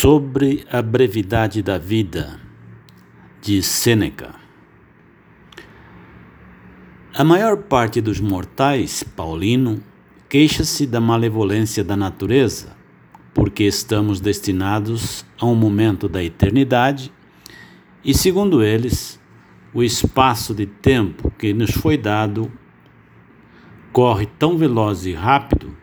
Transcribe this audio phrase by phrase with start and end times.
[0.00, 2.38] Sobre a brevidade da vida,
[3.42, 4.32] de Sêneca.
[7.12, 9.82] A maior parte dos mortais, Paulino,
[10.28, 12.76] queixa-se da malevolência da natureza,
[13.34, 17.12] porque estamos destinados a um momento da eternidade
[18.04, 19.20] e, segundo eles,
[19.74, 22.52] o espaço de tempo que nos foi dado
[23.92, 25.76] corre tão veloz e rápido,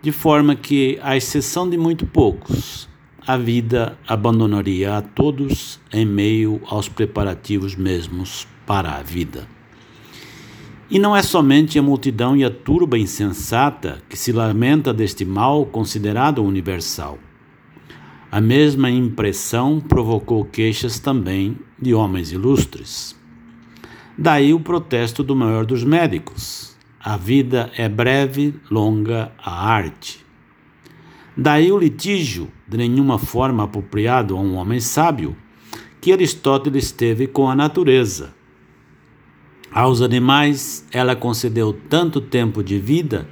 [0.00, 2.88] de forma que, à exceção de muito poucos,
[3.26, 9.46] a vida abandonaria a todos em meio aos preparativos mesmos para a vida.
[10.90, 15.64] E não é somente a multidão e a turba insensata que se lamenta deste mal
[15.66, 17.18] considerado universal.
[18.32, 23.16] A mesma impressão provocou queixas também de homens ilustres.
[24.16, 30.24] Daí o protesto do maior dos médicos: a vida é breve, longa a arte.
[31.36, 35.36] Daí o litígio, de nenhuma forma apropriado a um homem sábio,
[36.00, 38.32] que Aristóteles teve com a natureza.
[39.72, 43.28] Aos animais ela concedeu tanto tempo de vida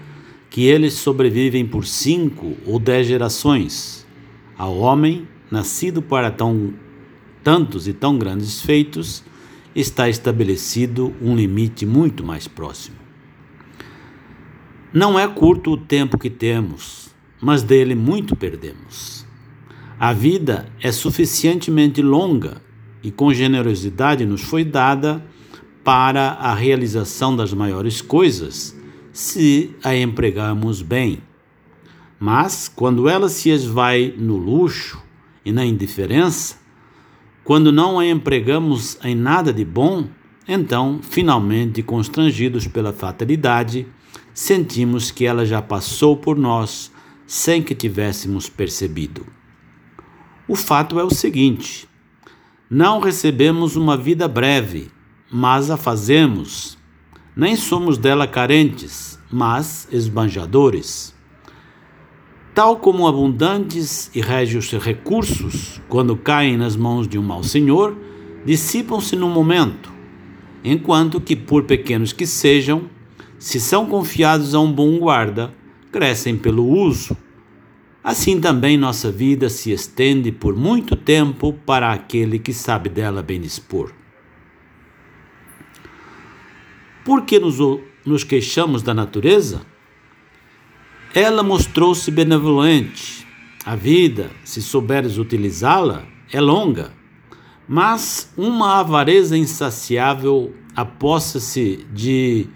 [0.50, 4.04] que eles sobrevivem por cinco ou dez gerações.
[4.56, 6.74] Ao homem, nascido para tão,
[7.44, 9.22] tantos e tão grandes feitos,
[9.72, 12.96] está estabelecido um limite muito mais próximo.
[14.92, 19.27] Não é curto o tempo que temos, mas dele muito perdemos.
[20.00, 22.62] A vida é suficientemente longa
[23.02, 25.24] e com generosidade nos foi dada
[25.82, 28.78] para a realização das maiores coisas,
[29.12, 31.18] se a empregamos bem.
[32.20, 35.02] Mas, quando ela se esvai no luxo
[35.44, 36.58] e na indiferença,
[37.42, 40.06] quando não a empregamos em nada de bom,
[40.46, 43.84] então, finalmente constrangidos pela fatalidade,
[44.32, 46.92] sentimos que ela já passou por nós
[47.26, 49.37] sem que tivéssemos percebido.
[50.48, 51.86] O fato é o seguinte:
[52.70, 54.90] não recebemos uma vida breve,
[55.30, 56.78] mas a fazemos.
[57.36, 61.14] Nem somos dela carentes, mas esbanjadores.
[62.54, 67.96] Tal como abundantes e régios recursos, quando caem nas mãos de um mau senhor,
[68.44, 69.92] dissipam-se num momento,
[70.64, 72.90] enquanto que, por pequenos que sejam,
[73.38, 75.54] se são confiados a um bom guarda,
[75.92, 77.16] crescem pelo uso.
[78.08, 83.38] Assim também nossa vida se estende por muito tempo para aquele que sabe dela bem
[83.38, 83.92] dispor.
[87.04, 87.58] Por que nos,
[88.06, 89.60] nos queixamos da natureza?
[91.14, 93.26] Ela mostrou-se benevolente.
[93.62, 96.94] A vida, se souberes utilizá-la, é longa,
[97.68, 102.46] mas uma avareza insaciável aposta-se de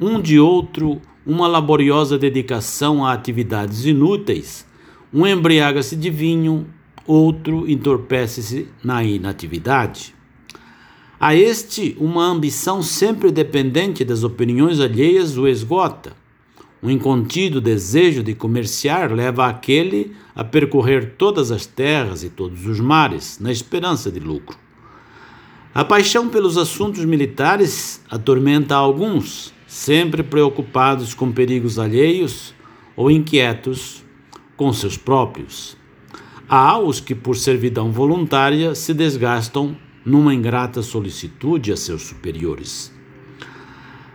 [0.00, 4.69] um de outro uma laboriosa dedicação a atividades inúteis,
[5.12, 6.66] um embriaga-se de vinho,
[7.04, 10.14] outro entorpece-se na inatividade.
[11.18, 16.12] A este, uma ambição sempre dependente das opiniões alheias o esgota.
[16.82, 22.80] Um incontido desejo de comerciar leva aquele a percorrer todas as terras e todos os
[22.80, 24.56] mares, na esperança de lucro.
[25.74, 32.54] A paixão pelos assuntos militares atormenta alguns, sempre preocupados com perigos alheios
[32.96, 34.02] ou inquietos
[34.60, 35.74] com seus próprios.
[36.46, 42.92] Há os que, por servidão voluntária, se desgastam numa ingrata solicitude a seus superiores.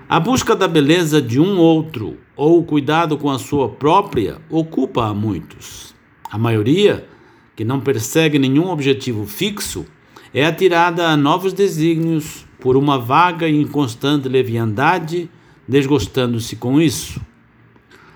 [0.08, 5.08] A busca da beleza de um outro ou o cuidado com a sua própria ocupa
[5.08, 5.96] a muitos.
[6.30, 7.10] A maioria,
[7.56, 9.84] que não persegue nenhum objetivo fixo,
[10.32, 15.28] é atirada a novos desígnios por uma vaga e inconstante leviandade
[15.68, 17.20] desgostando-se com isso.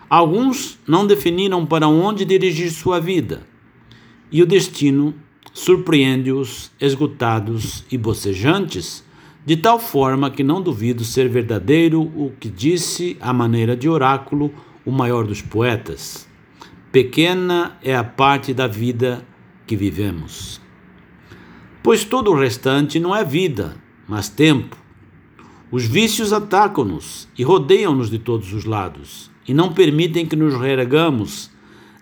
[0.10, 3.44] Alguns não definiram para onde dirigir sua vida,
[4.32, 5.14] e o destino
[5.54, 9.04] surpreende-os esgotados e bocejantes,
[9.46, 14.52] de tal forma que não duvido ser verdadeiro o que disse, à maneira de oráculo,
[14.86, 16.28] o maior dos poetas:
[16.92, 19.24] Pequena é a parte da vida
[19.68, 20.60] que vivemos.
[21.84, 23.78] Pois todo o restante não é vida,
[24.08, 24.76] mas tempo.
[25.72, 31.50] Os vícios atacam-nos e rodeiam-nos de todos os lados, e não permitem que nos reergamos,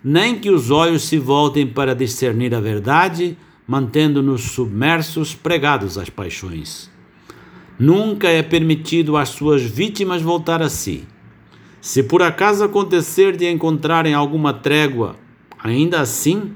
[0.04, 6.90] nem que os olhos se voltem para discernir a verdade, mantendo-nos submersos, pregados às paixões.
[7.78, 11.04] Nunca é permitido às suas vítimas voltar a si.
[11.80, 15.16] Se por acaso acontecer de encontrarem alguma trégua,
[15.58, 16.52] ainda assim,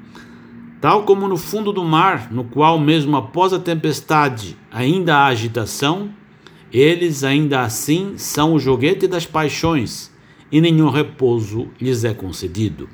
[0.78, 6.10] tal como no fundo do mar, no qual, mesmo após a tempestade, ainda há agitação,
[6.70, 10.11] eles ainda assim são o joguete das paixões
[10.52, 12.88] e nenhum repouso lhes é concedido.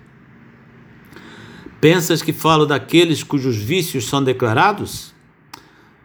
[1.80, 5.12] Pensas que falo daqueles cujos vícios são declarados?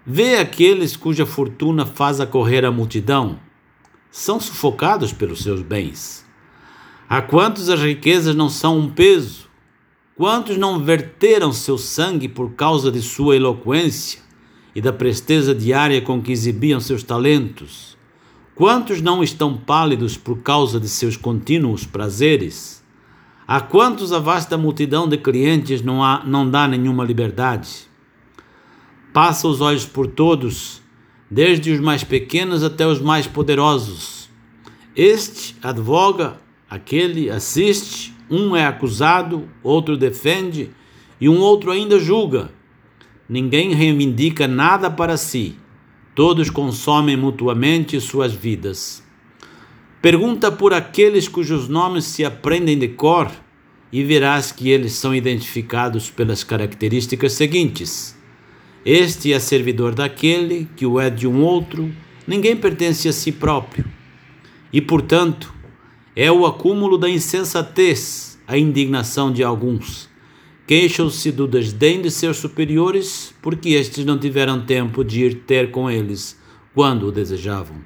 [0.05, 3.39] Vê aqueles cuja fortuna faz a correr a multidão.
[4.11, 6.25] São sufocados pelos seus bens.
[7.07, 9.47] A quantos as riquezas não são um peso?
[10.15, 14.19] Quantos não verteram seu sangue por causa de sua eloquência
[14.75, 17.92] e da presteza diária com que exibiam seus talentos?
[18.55, 22.83] Quantos não estão pálidos por causa de seus contínuos prazeres?
[23.47, 27.87] A quantos a vasta multidão de clientes não, há, não dá nenhuma liberdade?
[29.11, 30.83] Passa os olhos por todos,
[31.31, 34.29] desde os mais pequenos até os mais poderosos.
[34.95, 36.39] Este advoga,
[36.69, 40.69] aquele assiste, um é acusado, outro defende
[41.19, 42.51] e um outro ainda julga.
[43.27, 45.55] Ninguém reivindica nada para si,
[46.15, 49.03] todos consomem mutuamente suas vidas.
[50.01, 53.31] Pergunta por aqueles cujos nomes se aprendem de cor
[53.91, 58.17] e verás que eles são identificados pelas características seguintes:
[58.85, 61.91] Este é servidor daquele, que o é de um outro,
[62.27, 63.85] ninguém pertence a si próprio.
[64.71, 65.53] E, portanto,
[66.15, 70.12] é o acúmulo da insensatez, a indignação de alguns.
[70.65, 75.91] Queixam-se do desdém de seus superiores, porque estes não tiveram tempo de ir ter com
[75.91, 76.39] eles
[76.73, 77.77] quando o desejavam.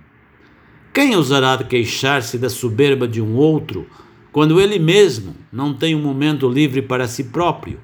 [0.94, 3.88] Quem ousará queixar-se da soberba de um outro
[4.32, 7.80] quando ele mesmo não tem um momento livre para si próprio?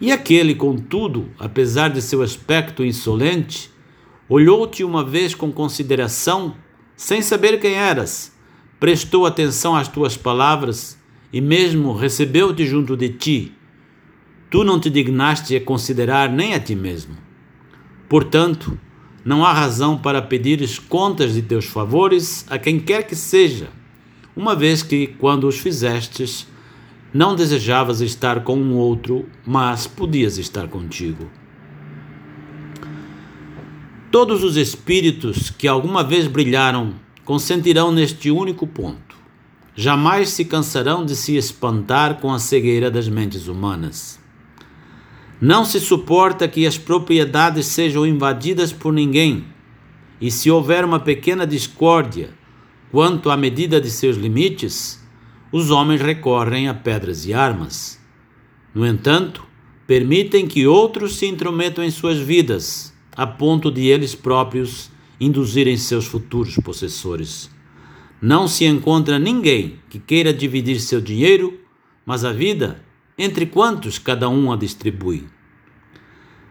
[0.00, 3.70] E aquele, contudo, apesar de seu aspecto insolente,
[4.28, 6.56] olhou-te uma vez com consideração,
[6.96, 8.36] sem saber quem eras,
[8.80, 11.00] prestou atenção às tuas palavras
[11.32, 13.52] e mesmo recebeu-te junto de ti.
[14.50, 17.16] Tu não te dignaste a considerar nem a ti mesmo.
[18.08, 18.78] Portanto,
[19.24, 23.70] não há razão para pedires contas de teus favores a quem quer que seja,
[24.36, 26.46] uma vez que, quando os fizestes,
[27.14, 31.30] não desejavas estar com um outro, mas podias estar contigo.
[34.10, 36.94] Todos os espíritos que alguma vez brilharam
[37.24, 39.11] consentirão neste único ponto.
[39.74, 44.20] Jamais se cansarão de se espantar com a cegueira das mentes humanas.
[45.40, 49.44] Não se suporta que as propriedades sejam invadidas por ninguém,
[50.20, 52.30] e se houver uma pequena discórdia
[52.92, 55.02] quanto à medida de seus limites,
[55.50, 57.98] os homens recorrem a pedras e armas.
[58.74, 59.44] No entanto,
[59.86, 66.06] permitem que outros se intrometam em suas vidas, a ponto de eles próprios induzirem seus
[66.06, 67.50] futuros possessores.
[68.22, 71.58] Não se encontra ninguém que queira dividir seu dinheiro,
[72.06, 72.80] mas a vida
[73.18, 75.26] entre quantos cada um a distribui.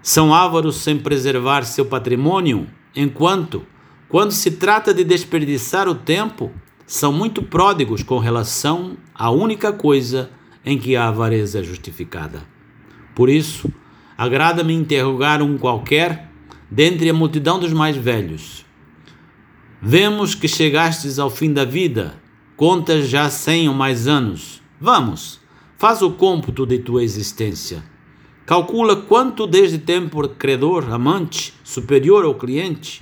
[0.02, 3.66] São ávaros sem preservar seu patrimônio, enquanto,
[4.10, 6.52] quando se trata de desperdiçar o tempo,
[6.86, 10.30] são muito pródigos com relação à única coisa
[10.66, 12.42] em que a avareza é justificada.
[13.16, 13.72] Por isso,
[14.18, 16.30] agrada-me interrogar um qualquer
[16.70, 18.61] dentre a multidão dos mais velhos.
[19.82, 22.22] Vemos que chegastes ao fim da vida,
[22.56, 24.62] contas já cem ou mais anos.
[24.80, 25.42] Vamos,
[25.82, 27.84] Faz o cômputo de tua existência.
[28.46, 33.02] Calcula quanto desde tempo credor, amante, superior ao cliente,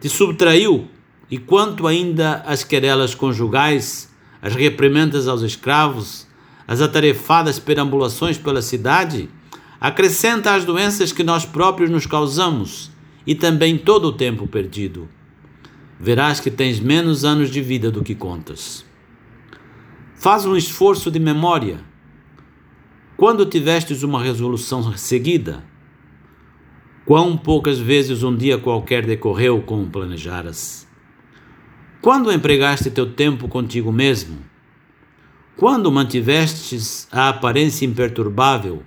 [0.00, 0.86] te subtraiu
[1.28, 6.28] e quanto ainda as querelas conjugais, as reprimendas aos escravos,
[6.68, 9.28] as atarefadas perambulações pela cidade,
[9.80, 12.92] acrescenta as doenças que nós próprios nos causamos
[13.26, 15.08] e também todo o tempo perdido.
[16.04, 18.84] Verás que tens menos anos de vida do que contas.
[20.14, 21.80] Faz um esforço de memória
[23.16, 25.64] quando tivestes uma resolução seguida?
[27.06, 30.86] Quão poucas vezes um dia qualquer decorreu como planejaras?
[32.02, 34.36] Quando empregaste teu tempo contigo mesmo?
[35.56, 38.82] Quando mantivestes a aparência imperturbável,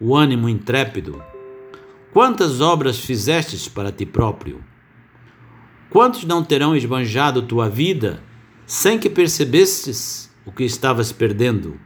[0.00, 1.22] o ânimo intrépido?
[2.14, 4.71] Quantas obras fizestes para ti próprio?
[5.92, 8.22] Quantos não terão esbanjado tua vida
[8.64, 11.78] sem que percebestes o que estavas perdendo?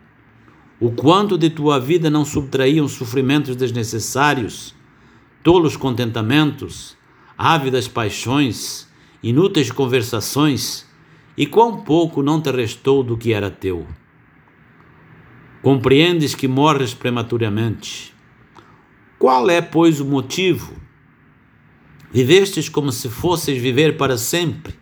[0.79, 4.77] O quanto de tua vida não subtraíam sofrimentos desnecessários,
[5.43, 6.97] tolos contentamentos,
[7.37, 8.87] ávidas paixões,
[9.21, 10.87] inúteis conversações,
[11.37, 13.89] e quão pouco não te restou do que era teu.
[15.61, 18.15] Compreendes que morres prematuramente.
[19.19, 20.86] Qual é, pois, o motivo?
[22.13, 24.75] Vivestes como se fosseis viver para sempre.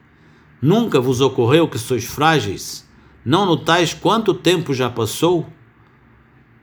[0.61, 2.89] Nunca vos ocorreu que sois frágeis?
[3.25, 5.47] Não notais quanto tempo já passou?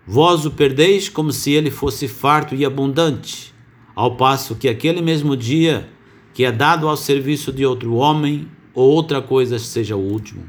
[0.05, 3.53] Vós o perdeis como se ele fosse farto e abundante,
[3.95, 5.89] ao passo que aquele mesmo dia
[6.33, 10.43] que é dado ao serviço de outro homem ou outra coisa seja o último.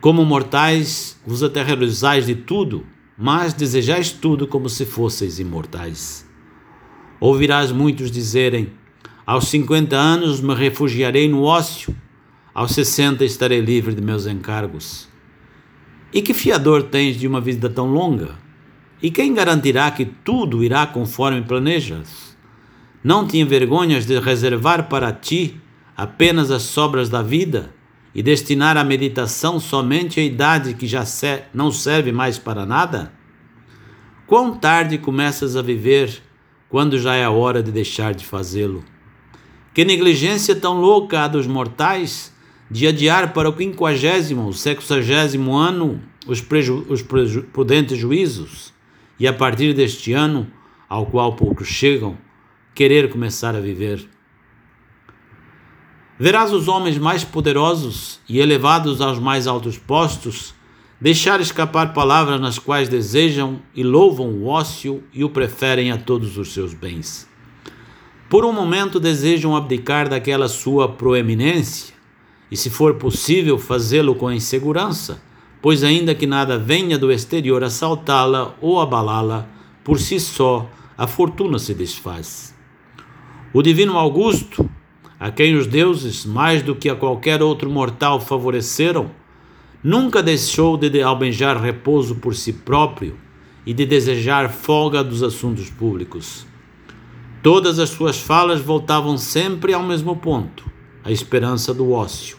[0.00, 6.25] Como mortais, vos aterrorizais de tudo, mas desejais tudo como se fosseis imortais.
[7.18, 8.72] Ouvirás muitos dizerem:
[9.26, 11.94] Aos cinquenta anos me refugiarei no ócio,
[12.54, 15.08] aos sessenta estarei livre de meus encargos.
[16.12, 18.36] E que fiador tens de uma vida tão longa?
[19.02, 22.36] E quem garantirá que tudo irá conforme planejas?
[23.04, 25.60] Não te envergonhas de reservar para ti
[25.96, 27.74] apenas as sobras da vida
[28.14, 31.04] e destinar a meditação somente à idade que já
[31.52, 33.12] não serve mais para nada?
[34.26, 36.22] Quão tarde começas a viver
[36.76, 38.84] quando já é a hora de deixar de fazê-lo?
[39.72, 42.30] Que negligência tão louca a dos mortais
[42.70, 46.44] de adiar para o quinquagésimo, sexagésimo ano os,
[46.90, 48.74] os prudentes juízos
[49.18, 50.48] e a partir deste ano,
[50.86, 52.18] ao qual poucos chegam,
[52.74, 54.06] querer começar a viver.
[56.18, 60.54] Verás os homens mais poderosos e elevados aos mais altos postos
[61.00, 66.38] deixar escapar palavras nas quais desejam e louvam o ócio e o preferem a todos
[66.38, 67.28] os seus bens.
[68.28, 71.94] Por um momento desejam abdicar daquela sua proeminência,
[72.50, 75.22] e se for possível fazê-lo com insegurança,
[75.60, 79.48] pois ainda que nada venha do exterior assaltá-la ou abalá-la,
[79.84, 82.54] por si só a fortuna se desfaz.
[83.52, 84.68] O divino Augusto,
[85.18, 89.10] a quem os deuses, mais do que a qualquer outro mortal, favoreceram,
[89.82, 93.16] nunca deixou de almejar repouso por si próprio
[93.64, 96.46] e de desejar folga dos assuntos públicos.
[97.42, 100.70] Todas as suas falas voltavam sempre ao mesmo ponto,
[101.04, 102.38] a esperança do ócio.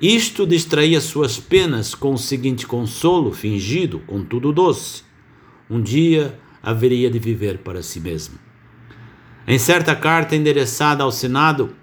[0.00, 5.02] Isto distraía suas penas com o seguinte consolo, fingido, contudo doce:
[5.68, 8.38] um dia haveria de viver para si mesmo.
[9.46, 11.74] Em certa carta endereçada ao Senado,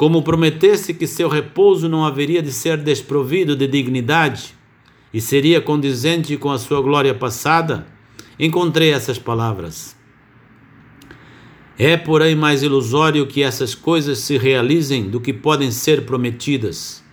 [0.00, 4.54] como prometesse que seu repouso não haveria de ser desprovido de dignidade
[5.12, 7.86] e seria condizente com a sua glória passada,
[8.38, 9.94] encontrei essas palavras.
[11.78, 17.04] É, porém, mais ilusório que essas coisas se realizem do que podem ser prometidas.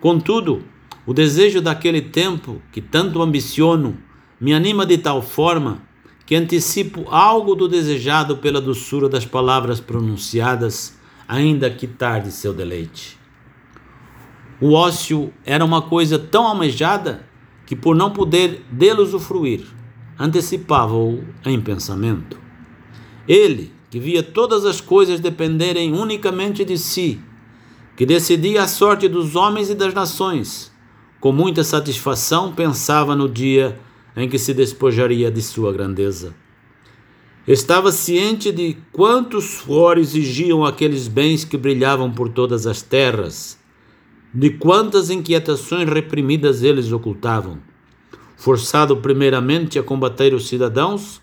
[0.00, 0.62] Contudo,
[1.04, 3.98] o desejo daquele tempo que tanto ambiciono
[4.40, 5.82] me anima de tal forma
[6.24, 13.18] que antecipo algo do desejado pela doçura das palavras pronunciadas, ainda que tarde seu deleite.
[14.60, 17.26] O ócio era uma coisa tão almejada
[17.66, 19.64] que, por não poder dele usufruir,
[20.18, 22.38] antecipava-o em pensamento.
[23.26, 27.20] Ele, que via todas as coisas dependerem unicamente de si,
[27.96, 30.72] que decidia a sorte dos homens e das nações,
[31.20, 33.78] com muita satisfação pensava no dia
[34.16, 36.34] em que se despojaria de sua grandeza.
[37.46, 43.58] Estava ciente de quantos suor exigiam aqueles bens que brilhavam por todas as terras,
[44.32, 47.58] de quantas inquietações reprimidas eles ocultavam.
[48.36, 51.20] Forçado primeiramente a combater os cidadãos,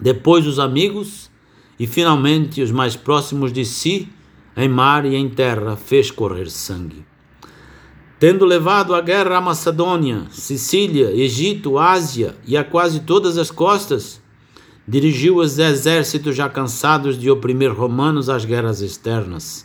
[0.00, 1.30] depois os amigos
[1.78, 4.08] e finalmente os mais próximos de si,
[4.56, 7.04] em mar e em terra, fez correr sangue.
[8.18, 14.19] Tendo levado a guerra a Macedônia, Sicília, Egito, Ásia e a quase todas as costas,
[14.90, 19.64] dirigiu os exércitos já cansados de oprimir romanos às guerras externas.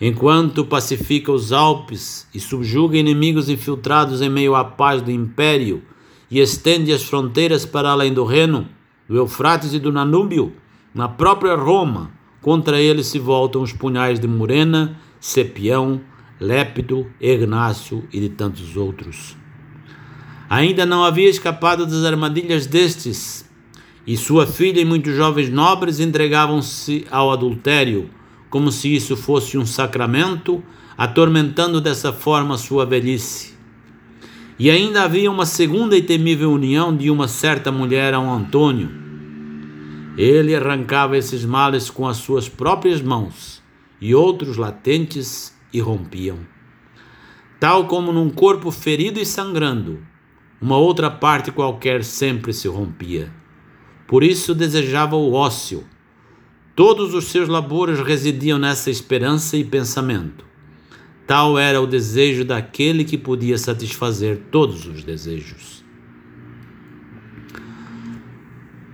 [0.00, 5.82] Enquanto pacifica os Alpes e subjuga inimigos infiltrados em meio à paz do império
[6.30, 8.68] e estende as fronteiras para além do Reno,
[9.08, 10.52] do Eufrates e do Nanúbio,
[10.94, 16.00] na própria Roma, contra ele se voltam os punhais de Murena, Cepião,
[16.38, 19.36] Lépido, Ignácio e de tantos outros.
[20.48, 23.47] Ainda não havia escapado das armadilhas destes,
[24.08, 28.08] e sua filha e muitos jovens nobres entregavam-se ao adultério,
[28.48, 30.64] como se isso fosse um sacramento,
[30.96, 33.54] atormentando dessa forma sua velhice.
[34.58, 38.88] E ainda havia uma segunda e temível união de uma certa mulher a um Antônio.
[40.16, 43.62] Ele arrancava esses males com as suas próprias mãos,
[44.00, 46.38] e outros latentes e rompiam.
[47.60, 49.98] Tal como num corpo ferido e sangrando,
[50.58, 53.36] uma outra parte qualquer sempre se rompia.
[54.08, 55.84] Por isso desejava o ócio.
[56.74, 60.46] Todos os seus labores residiam nessa esperança e pensamento.
[61.26, 65.84] Tal era o desejo daquele que podia satisfazer todos os desejos.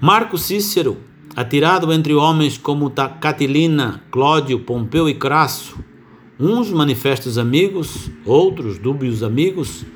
[0.00, 0.98] Marco Cícero,
[1.36, 5.78] atirado entre homens como Catilina, Clódio, Pompeu e Crasso,
[6.40, 9.86] uns manifestos amigos, outros dúbios amigos,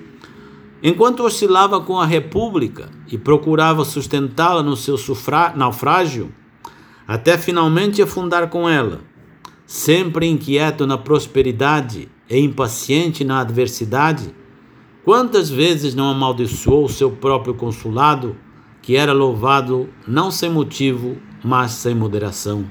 [0.82, 4.96] enquanto oscilava com a República e procurava sustentá-la no seu
[5.56, 6.32] naufrágio,
[7.06, 9.00] até finalmente afundar com ela,
[9.66, 14.34] sempre inquieto na prosperidade e impaciente na adversidade,
[15.08, 18.36] Quantas vezes não amaldiçoou seu próprio consulado,
[18.82, 22.66] que era louvado não sem motivo, mas sem moderação?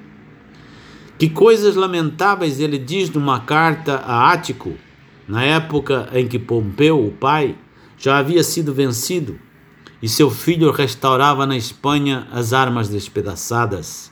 [1.17, 4.73] Que coisas lamentáveis ele diz numa carta a Ático,
[5.27, 7.55] na época em que Pompeu, o pai,
[7.97, 9.39] já havia sido vencido
[10.01, 14.11] e seu filho restaurava na Espanha as armas despedaçadas.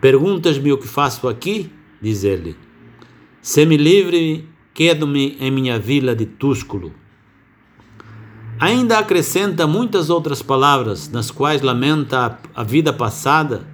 [0.00, 1.70] Perguntas-me o que faço aqui?
[2.00, 2.56] diz ele.
[3.40, 6.92] Se me livre, quedo-me em minha vila de Túsculo.
[8.58, 13.66] Ainda acrescenta muitas outras palavras, nas quais lamenta a vida passada,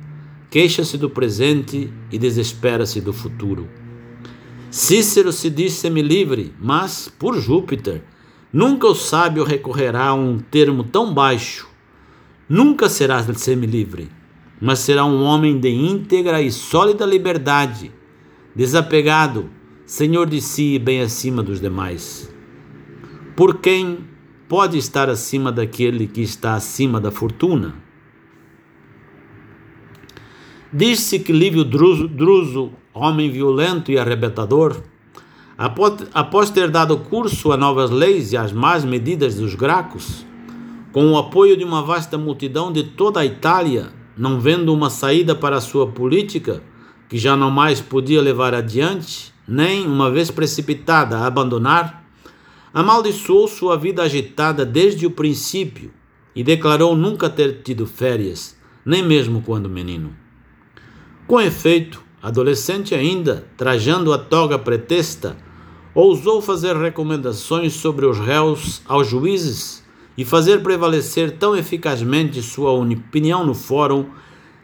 [0.51, 3.69] queixa-se do presente e desespera-se do futuro.
[4.71, 8.03] Cícero se diz semi-livre, mas, por Júpiter,
[8.53, 11.69] nunca o sábio recorrerá a um termo tão baixo.
[12.49, 14.11] Nunca será semi-livre,
[14.61, 17.93] mas será um homem de íntegra e sólida liberdade,
[18.55, 19.51] desapegado,
[19.85, 22.33] senhor de si e bem acima dos demais.
[23.37, 23.99] Por quem
[24.49, 27.75] pode estar acima daquele que está acima da fortuna?
[30.73, 34.83] Diz-se que Lívio Druso, homem violento e arrebentador,
[36.15, 40.25] após ter dado curso a novas leis e às más medidas dos Gracos,
[40.93, 45.35] com o apoio de uma vasta multidão de toda a Itália, não vendo uma saída
[45.35, 46.63] para a sua política,
[47.09, 52.05] que já não mais podia levar adiante, nem, uma vez precipitada a abandonar,
[52.73, 55.91] amaldiçoou sua vida agitada desde o princípio
[56.37, 60.15] e declarou nunca ter tido férias, nem mesmo quando menino.
[61.27, 65.37] Com efeito, adolescente ainda, trajando a toga pretesta,
[66.01, 69.85] ousou fazer recomendações sobre os réus aos juízes
[70.17, 74.07] e fazer prevalecer tão eficazmente sua opinião no fórum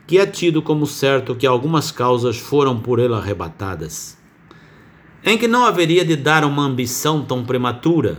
[0.07, 4.17] que é tido como certo que algumas causas foram por ele arrebatadas.
[5.25, 8.17] Em que não haveria de dar uma ambição tão prematura.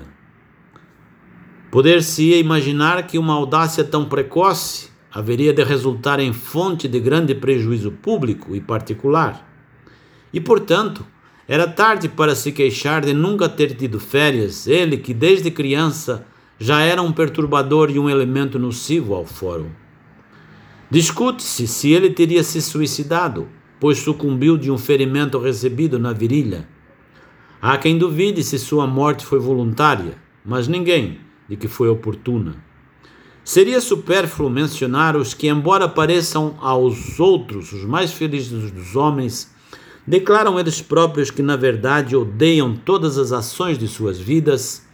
[1.72, 7.92] Poder-se-ia imaginar que uma audácia tão precoce haveria de resultar em fonte de grande prejuízo
[7.92, 9.50] público e particular.
[10.34, 11.06] E, portanto,
[11.48, 16.26] era tarde para se queixar de nunca ter tido férias, ele que desde criança
[16.58, 19.70] já era um perturbador e um elemento nocivo ao fórum.
[20.90, 23.48] Discute-se se ele teria se suicidado,
[23.80, 26.68] pois sucumbiu de um ferimento recebido na virilha.
[27.62, 32.56] Há quem duvide se sua morte foi voluntária, mas ninguém de que foi oportuna.
[33.44, 39.54] Seria supérfluo mencionar os que, embora pareçam aos outros os mais felizes dos homens,
[40.08, 44.86] declaram eles próprios que, na verdade, odeiam todas as ações de suas vidas,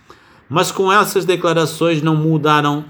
[0.50, 2.86] mas com essas declarações não mudaram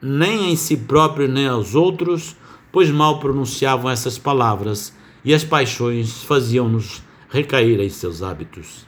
[0.00, 2.36] nem em si próprios nem aos outros,
[2.72, 4.92] pois mal pronunciavam essas palavras
[5.24, 8.86] e as paixões faziam-nos recair em seus hábitos.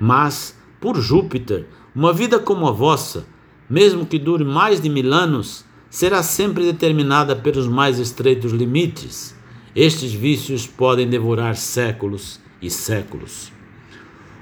[0.00, 3.24] Mas, por Júpiter, uma vida como a vossa,
[3.70, 9.33] mesmo que dure mais de mil anos, será sempre determinada pelos mais estreitos limites.
[9.74, 13.52] Estes vícios podem devorar séculos e séculos.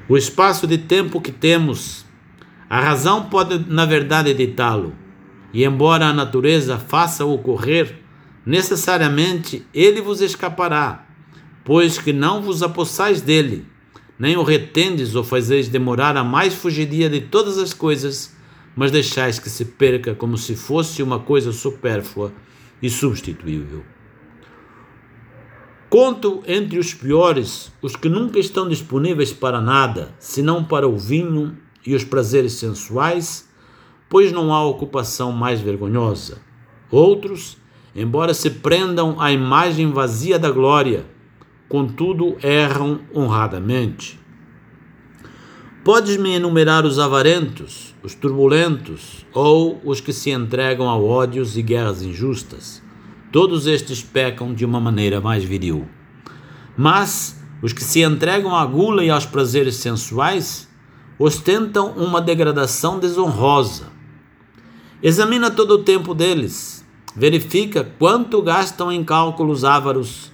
[0.08, 2.04] O espaço de tempo que temos,
[2.68, 4.94] a razão pode, na verdade, ditá-lo,
[5.52, 8.00] e embora a natureza faça ocorrer,
[8.44, 11.06] necessariamente ele vos escapará,
[11.64, 13.66] pois que não vos apossais dele,
[14.18, 18.36] nem o retendes ou fazeis demorar a mais fugidia de todas as coisas
[18.74, 22.32] mas deixais que se perca como se fosse uma coisa supérflua
[22.80, 23.84] e substituível.
[25.92, 31.54] Conto entre os piores os que nunca estão disponíveis para nada, senão para o vinho
[31.86, 33.46] e os prazeres sensuais,
[34.08, 36.40] pois não há ocupação mais vergonhosa.
[36.90, 37.58] Outros,
[37.94, 41.04] embora se prendam à imagem vazia da glória,
[41.68, 44.18] contudo erram honradamente.
[45.84, 52.00] Podes-me enumerar os avarentos, os turbulentos ou os que se entregam a ódios e guerras
[52.00, 52.82] injustas.
[53.32, 55.88] Todos estes pecam de uma maneira mais viril.
[56.76, 60.68] Mas os que se entregam à gula e aos prazeres sensuais
[61.18, 63.90] ostentam uma degradação desonrosa.
[65.02, 70.30] Examina todo o tempo deles, verifica quanto gastam em cálculos ávaros,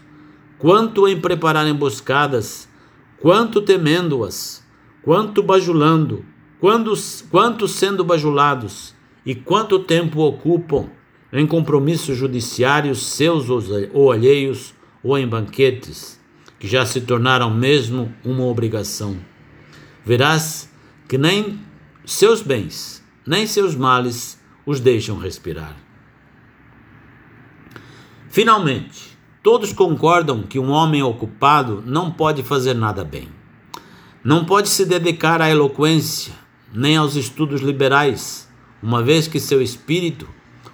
[0.58, 2.68] quanto em preparar emboscadas,
[3.20, 4.66] quanto temendo-as
[5.08, 6.22] quanto bajulando,
[6.60, 6.92] quando,
[7.30, 10.90] quanto sendo bajulados e quanto tempo ocupam
[11.32, 13.46] em compromissos judiciários seus
[13.92, 16.18] ou alheios ou em banquetes,
[16.58, 19.16] que já se tornaram mesmo uma obrigação.
[20.04, 20.70] Verás
[21.06, 21.60] que nem
[22.04, 25.76] seus bens, nem seus males os deixam respirar.
[28.28, 33.28] Finalmente, todos concordam que um homem ocupado não pode fazer nada bem.
[34.22, 36.32] Não pode se dedicar à eloquência,
[36.72, 38.48] nem aos estudos liberais,
[38.82, 40.28] uma vez que seu espírito,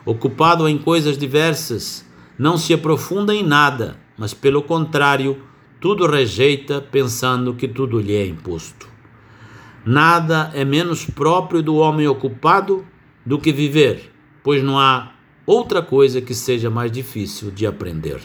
[0.04, 2.04] ocupado em coisas diversas,
[2.38, 5.42] não se aprofunda em nada, mas pelo contrário,
[5.80, 8.88] tudo rejeita, pensando que tudo lhe é imposto.
[9.84, 12.84] Nada é menos próprio do homem ocupado
[13.24, 14.10] do que viver,
[14.42, 15.12] pois não há
[15.46, 18.20] outra coisa que seja mais difícil de aprender.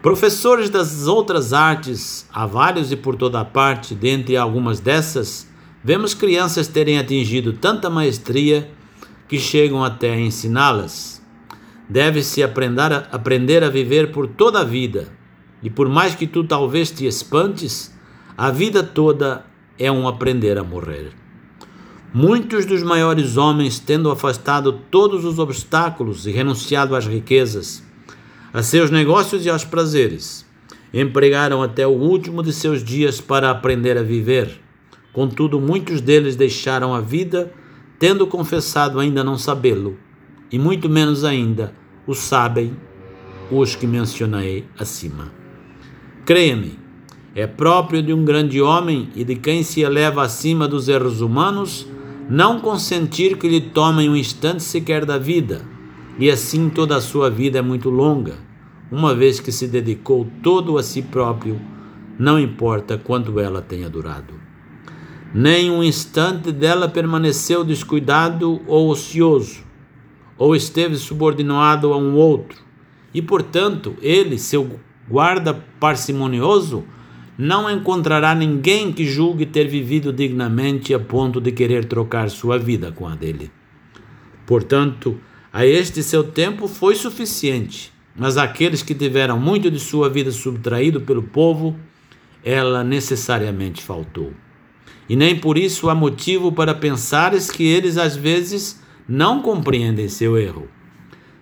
[0.00, 5.46] Professores das outras artes, há vários e por toda parte, dentre algumas dessas,
[5.84, 8.70] vemos crianças terem atingido tanta maestria
[9.30, 11.22] que chegam até a ensiná-las.
[11.88, 15.06] Deve-se aprender a, aprender a viver por toda a vida,
[15.62, 17.94] e por mais que tu talvez te espantes,
[18.36, 19.46] a vida toda
[19.78, 21.12] é um aprender a morrer.
[22.12, 27.84] Muitos dos maiores homens, tendo afastado todos os obstáculos e renunciado às riquezas,
[28.52, 30.44] a seus negócios e aos prazeres.
[30.92, 34.60] Empregaram até o último de seus dias para aprender a viver.
[35.12, 37.52] Contudo, muitos deles deixaram a vida,
[38.00, 39.98] tendo confessado ainda não sabê-lo,
[40.50, 41.74] e muito menos ainda
[42.06, 42.74] o sabem
[43.50, 45.30] os que mencionei acima.
[46.24, 46.78] Creia-me,
[47.34, 51.86] é próprio de um grande homem e de quem se eleva acima dos erros humanos
[52.28, 55.62] não consentir que lhe tomem um instante sequer da vida
[56.18, 58.36] e assim toda a sua vida é muito longa,
[58.90, 61.60] uma vez que se dedicou todo a si próprio,
[62.18, 64.39] não importa quanto ela tenha durado.
[65.32, 69.64] Nem um instante dela permaneceu descuidado ou ocioso,
[70.36, 72.62] ou esteve subordinado a um outro,
[73.14, 76.84] e portanto ele, seu guarda parcimonioso,
[77.38, 82.92] não encontrará ninguém que julgue ter vivido dignamente a ponto de querer trocar sua vida
[82.92, 83.50] com a dele.
[84.44, 85.18] Portanto,
[85.52, 91.00] a este seu tempo foi suficiente, mas aqueles que tiveram muito de sua vida subtraído
[91.00, 91.76] pelo povo,
[92.44, 94.32] ela necessariamente faltou.
[95.10, 100.38] E nem por isso há motivo para pensares que eles às vezes não compreendem seu
[100.38, 100.68] erro.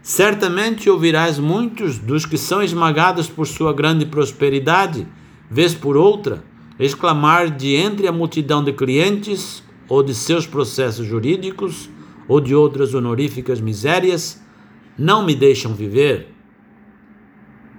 [0.00, 5.06] Certamente ouvirás muitos dos que são esmagados por sua grande prosperidade,
[5.50, 6.42] vez por outra,
[6.80, 11.90] exclamar de entre a multidão de clientes ou de seus processos jurídicos
[12.26, 14.42] ou de outras honoríficas misérias,
[14.96, 16.32] não me deixam viver.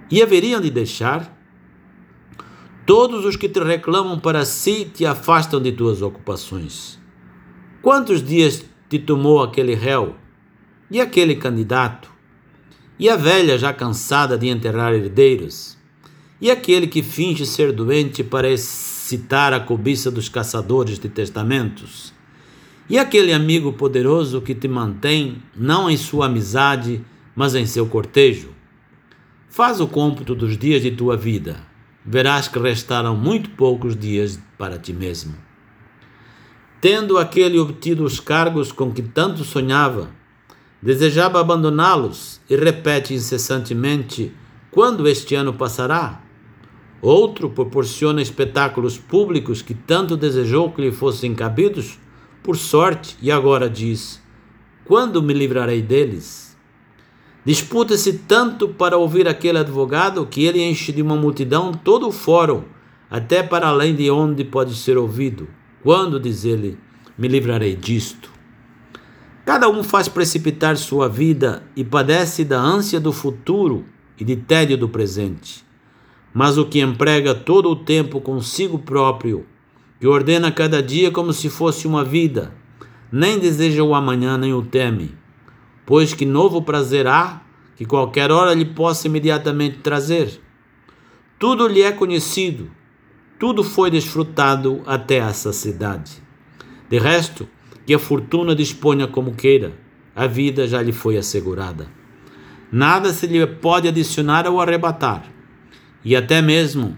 [0.08, 1.36] E haveriam de deixar?
[2.92, 6.98] Todos os que te reclamam para si te afastam de tuas ocupações.
[7.80, 10.16] Quantos dias te tomou aquele réu?
[10.90, 12.10] E aquele candidato?
[12.98, 15.78] E a velha já cansada de enterrar herdeiros?
[16.40, 22.12] E aquele que finge ser doente para excitar a cobiça dos caçadores de testamentos?
[22.88, 27.04] E aquele amigo poderoso que te mantém não em sua amizade,
[27.36, 28.48] mas em seu cortejo?
[29.48, 31.69] Faz o cômputo dos dias de tua vida.
[32.12, 35.32] Verás que restaram muito poucos dias para ti mesmo.
[36.80, 40.10] Tendo aquele obtido os cargos com que tanto sonhava,
[40.82, 44.34] desejava abandoná-los e repete incessantemente:
[44.72, 46.20] quando este ano passará?
[47.00, 51.96] Outro proporciona espetáculos públicos que tanto desejou que lhe fossem cabidos
[52.42, 54.20] por sorte, e agora diz:
[54.84, 56.49] Quando me livrarei deles?
[57.44, 62.64] Disputa-se tanto para ouvir aquele advogado que ele enche de uma multidão todo o fórum,
[63.10, 65.48] até para além de onde pode ser ouvido.
[65.82, 66.78] Quando, diz ele,
[67.16, 68.30] me livrarei disto?
[69.44, 73.86] Cada um faz precipitar sua vida e padece da ânsia do futuro
[74.18, 75.64] e de tédio do presente.
[76.32, 79.46] Mas o que emprega todo o tempo consigo próprio
[79.98, 82.54] que ordena cada dia como se fosse uma vida,
[83.12, 85.14] nem deseja o amanhã nem o teme,
[85.84, 87.42] pois que novo prazer há
[87.76, 90.40] que qualquer hora lhe possa imediatamente trazer.
[91.38, 92.70] Tudo lhe é conhecido,
[93.38, 96.22] tudo foi desfrutado até a saciedade.
[96.90, 97.48] De resto,
[97.86, 99.72] que a fortuna disponha como queira,
[100.14, 101.88] a vida já lhe foi assegurada.
[102.70, 105.24] Nada se lhe pode adicionar ou arrebatar,
[106.04, 106.96] e até mesmo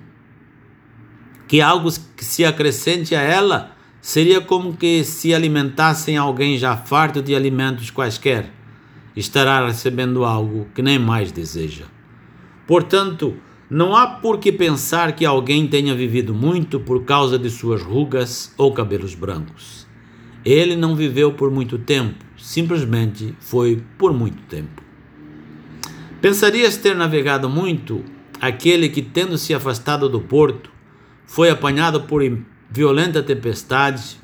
[1.46, 7.22] que algo que se acrescente a ela seria como que se alimentassem alguém já farto
[7.22, 8.50] de alimentos quaisquer.
[9.14, 11.84] Estará recebendo algo que nem mais deseja.
[12.66, 13.36] Portanto,
[13.68, 18.52] não há por que pensar que alguém tenha vivido muito por causa de suas rugas
[18.56, 19.86] ou cabelos brancos.
[20.44, 24.82] Ele não viveu por muito tempo, simplesmente foi por muito tempo.
[26.20, 28.04] Pensarias ter navegado muito
[28.40, 30.70] aquele que, tendo se afastado do porto,
[31.24, 32.22] foi apanhado por
[32.70, 34.18] violenta tempestade,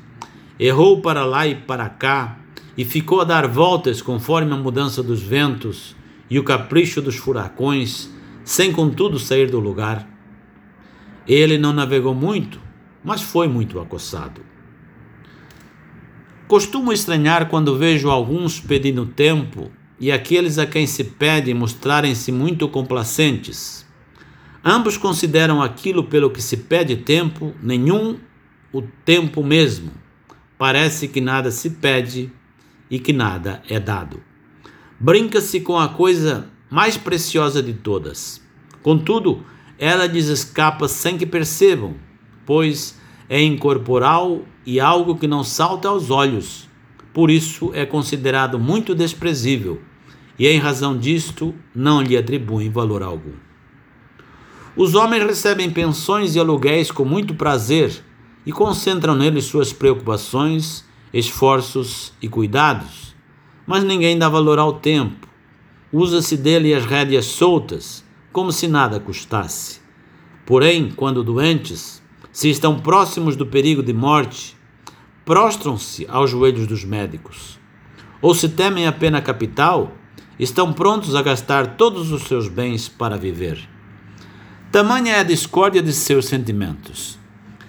[0.59, 2.37] errou para lá e para cá
[2.79, 5.97] e ficou a dar voltas conforme a mudança dos ventos
[6.29, 8.09] e o capricho dos furacões,
[8.45, 10.07] sem contudo sair do lugar.
[11.27, 12.57] Ele não navegou muito,
[13.03, 14.39] mas foi muito acossado.
[16.47, 22.65] Costumo estranhar quando vejo alguns pedindo tempo e aqueles a quem se pede mostrarem-se muito
[22.69, 23.85] complacentes.
[24.63, 28.17] Ambos consideram aquilo pelo que se pede tempo, nenhum
[28.71, 29.91] o tempo mesmo.
[30.57, 32.31] Parece que nada se pede
[32.89, 34.21] e que nada é dado.
[34.99, 38.41] Brinca-se com a coisa mais preciosa de todas.
[38.81, 39.43] Contudo,
[39.77, 41.95] ela lhes escapa sem que percebam,
[42.45, 42.99] pois
[43.29, 46.67] é incorporal e algo que não salta aos olhos.
[47.13, 49.81] Por isso é considerado muito desprezível,
[50.37, 53.33] e em razão disto não lhe atribuem valor algum.
[54.75, 58.03] Os homens recebem pensões e aluguéis com muito prazer
[58.45, 63.15] e concentram neles suas preocupações, esforços e cuidados,
[63.65, 65.27] mas ninguém dá valor ao tempo.
[65.91, 69.81] Usa-se dele as rédeas soltas, como se nada custasse.
[70.45, 74.55] Porém, quando doentes, se estão próximos do perigo de morte,
[75.25, 77.59] prostram-se aos joelhos dos médicos.
[78.21, 79.93] Ou se temem a pena capital,
[80.39, 83.67] estão prontos a gastar todos os seus bens para viver.
[84.71, 87.17] Tamanha é a discórdia de seus sentimentos.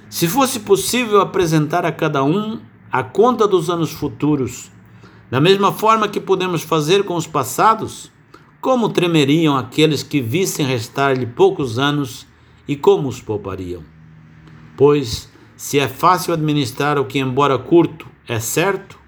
[0.08, 4.70] Se fosse possível apresentar a cada um a conta dos anos futuros,
[5.30, 8.10] da mesma forma que podemos fazer com os passados,
[8.60, 12.26] como tremeriam aqueles que vissem restar-lhe poucos anos
[12.66, 13.82] e como os poupariam?
[14.76, 18.98] Pois, se é fácil administrar o que, embora curto, é certo,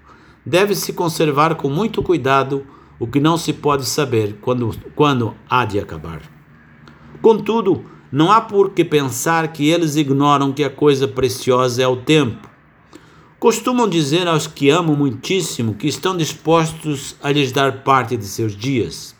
[0.45, 2.65] deve-se conservar com muito cuidado
[2.99, 6.21] o que não se pode saber quando, quando há de acabar.
[7.21, 11.97] Contudo, não há por que pensar que eles ignoram que a coisa preciosa é o
[11.97, 12.52] tempo.
[13.43, 18.55] Costumam dizer aos que amam muitíssimo que estão dispostos a lhes dar parte de seus
[18.55, 19.13] dias.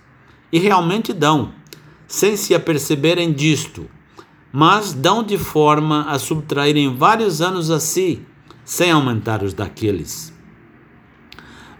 [0.49, 1.51] E realmente dão,
[2.07, 3.85] sem se aperceberem disto,
[4.49, 8.25] mas dão de forma a subtraírem vários anos a si,
[8.63, 10.33] sem aumentar os daqueles.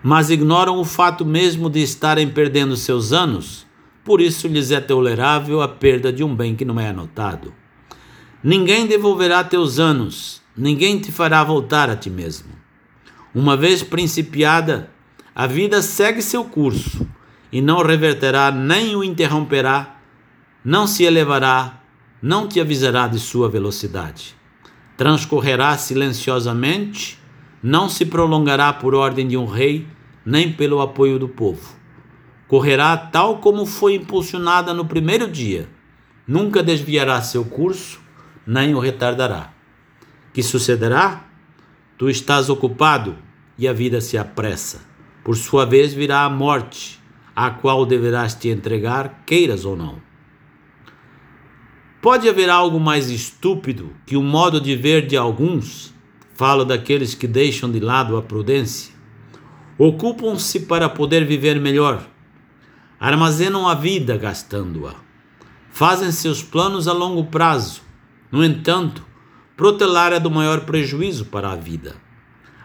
[0.03, 3.65] Mas ignoram o fato mesmo de estarem perdendo seus anos,
[4.03, 7.53] por isso lhes é tolerável a perda de um bem que não é anotado.
[8.43, 12.49] Ninguém devolverá teus anos, ninguém te fará voltar a ti mesmo.
[13.33, 14.89] Uma vez principiada,
[15.33, 17.07] a vida segue seu curso
[17.51, 19.97] e não reverterá nem o interromperá,
[20.63, 21.83] não se elevará
[22.23, 24.33] não te avisará de sua velocidade.
[24.95, 27.19] Transcorrerá silenciosamente,
[27.61, 29.85] não se prolongará por ordem de um rei,
[30.25, 31.75] nem pelo apoio do povo.
[32.47, 35.67] Correrá tal como foi impulsionada no primeiro dia,
[36.25, 37.99] nunca desviará seu curso,
[38.47, 39.52] nem o retardará.
[40.33, 41.25] Que sucederá?
[41.97, 43.15] Tu estás ocupado
[43.57, 44.81] e a vida se apressa.
[45.23, 46.99] Por sua vez virá a morte,
[47.35, 50.01] à qual deverás te entregar, queiras ou não.
[52.01, 55.93] Pode haver algo mais estúpido que o modo de ver de alguns?
[56.33, 58.93] Falo daqueles que deixam de lado a prudência.
[59.77, 62.05] Ocupam-se para poder viver melhor.
[62.99, 64.95] Armazenam a vida gastando-a.
[65.71, 67.81] Fazem seus planos a longo prazo.
[68.31, 69.05] No entanto,
[69.55, 71.95] protelar é do maior prejuízo para a vida.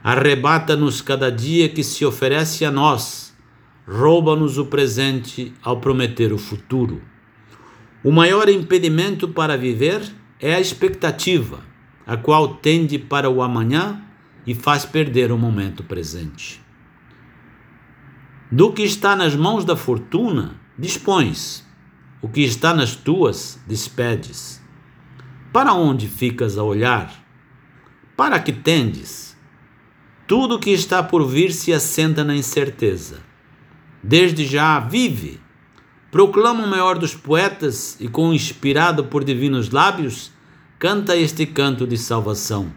[0.02, 3.36] Arrebata-nos cada dia que se oferece a nós.
[3.86, 7.02] Rouba-nos o presente ao prometer o futuro.
[8.04, 10.02] O maior impedimento para viver
[10.40, 11.60] é a expectativa,
[12.06, 14.02] a qual tende para o amanhã
[14.46, 16.62] e faz perder o momento presente.
[18.50, 21.66] Do que está nas mãos da fortuna, dispões.
[22.22, 24.57] O que está nas tuas, despedes.
[25.52, 27.12] Para onde ficas a olhar?
[28.16, 29.36] Para que tendes?
[30.26, 33.20] Tudo que está por vir se assenta na incerteza.
[34.02, 35.40] Desde já vive
[36.10, 40.32] proclama o maior dos poetas e, com inspirado por divinos lábios,
[40.78, 42.72] canta este canto de salvação.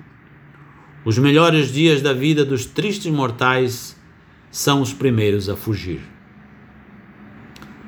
[1.05, 3.97] Os melhores dias da vida dos tristes mortais
[4.51, 6.01] são os primeiros a fugir.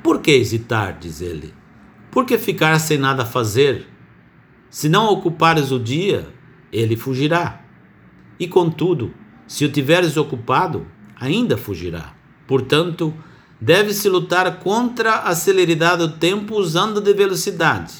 [0.01, 1.53] Por que hesitar, diz ele?
[2.09, 3.87] Por que ficar sem nada a fazer?
[4.73, 6.27] Se não ocupares o dia,
[6.71, 7.61] ele fugirá.
[8.39, 9.13] E contudo,
[9.45, 12.15] se o tiveres ocupado, ainda fugirá.
[12.47, 13.13] Portanto,
[13.65, 17.93] Deve-se lutar contra a celeridade do tempo usando de velocidade,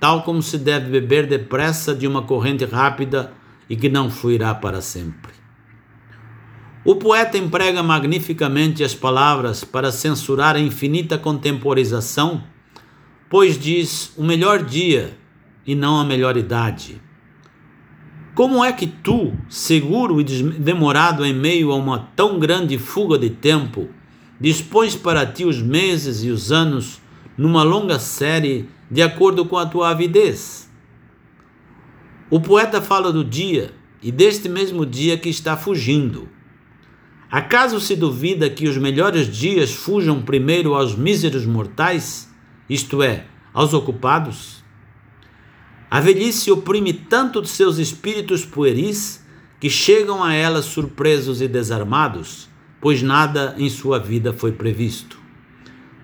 [0.00, 3.32] tal como se deve beber depressa de uma corrente rápida
[3.70, 5.32] e que não fluirá para sempre.
[6.84, 12.42] O poeta emprega magnificamente as palavras para censurar a infinita contemporização,
[13.30, 15.16] pois diz o melhor dia
[15.66, 17.00] e não a melhor idade.
[18.34, 23.30] Como é que tu, seguro e demorado em meio a uma tão grande fuga de
[23.30, 23.88] tempo,
[24.38, 27.00] dispões para ti os meses e os anos
[27.36, 30.70] numa longa série de acordo com a tua avidez.
[32.30, 36.28] O poeta fala do dia e deste mesmo dia que está fugindo.
[37.30, 42.30] Acaso se duvida que os melhores dias fujam primeiro aos míseros mortais,
[42.68, 44.62] isto é, aos ocupados?
[45.90, 49.24] A velhice oprime tanto de seus espíritos pueris
[49.60, 52.48] que chegam a ela surpresos e desarmados,
[52.80, 55.18] pois nada em sua vida foi previsto.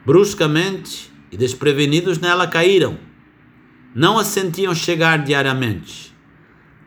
[0.07, 2.99] Bruscamente e desprevenidos nela caíram.
[3.95, 6.13] Não a sentiam chegar diariamente.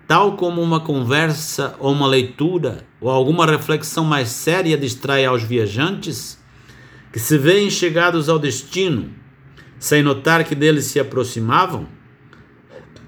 [0.07, 6.39] Tal como uma conversa ou uma leitura ou alguma reflexão mais séria distrai aos viajantes,
[7.11, 9.09] que se veem chegados ao destino,
[9.79, 11.87] sem notar que deles se aproximavam,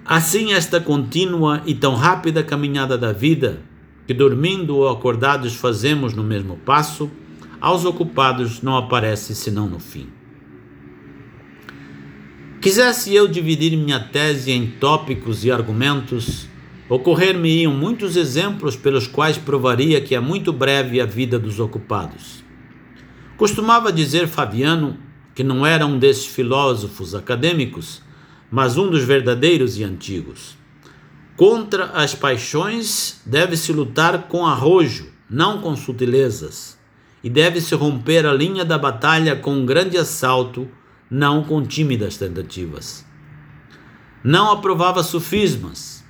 [0.10, 3.62] Assim, esta contínua e tão rápida caminhada da vida,
[4.08, 7.12] que dormindo ou acordados fazemos no mesmo passo,
[7.60, 10.08] aos ocupados não aparece senão no fim.
[12.62, 16.48] Quisesse eu dividir minha tese em tópicos e argumentos,
[16.88, 22.46] ocorrer-me-iam muitos exemplos pelos quais provaria que é muito breve a vida dos ocupados.
[23.36, 24.96] Costumava dizer Fabiano,
[25.36, 28.07] que não era um desses filósofos acadêmicos,
[28.52, 30.58] mas um dos verdadeiros e antigos.
[31.36, 36.78] Contra as paixões deve-se lutar com arrojo, não com sutilezas,
[37.24, 40.68] e deve-se romper a linha da batalha com um grande assalto,
[41.10, 43.06] não com tímidas tentativas.
[44.24, 46.04] Não aprovava sofismas,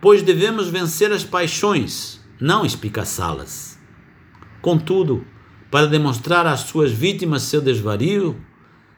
[0.00, 3.78] pois devemos vencer as paixões, não espicaçá-las.
[4.60, 5.24] Contudo,
[5.70, 8.36] para demonstrar às suas vítimas seu desvario,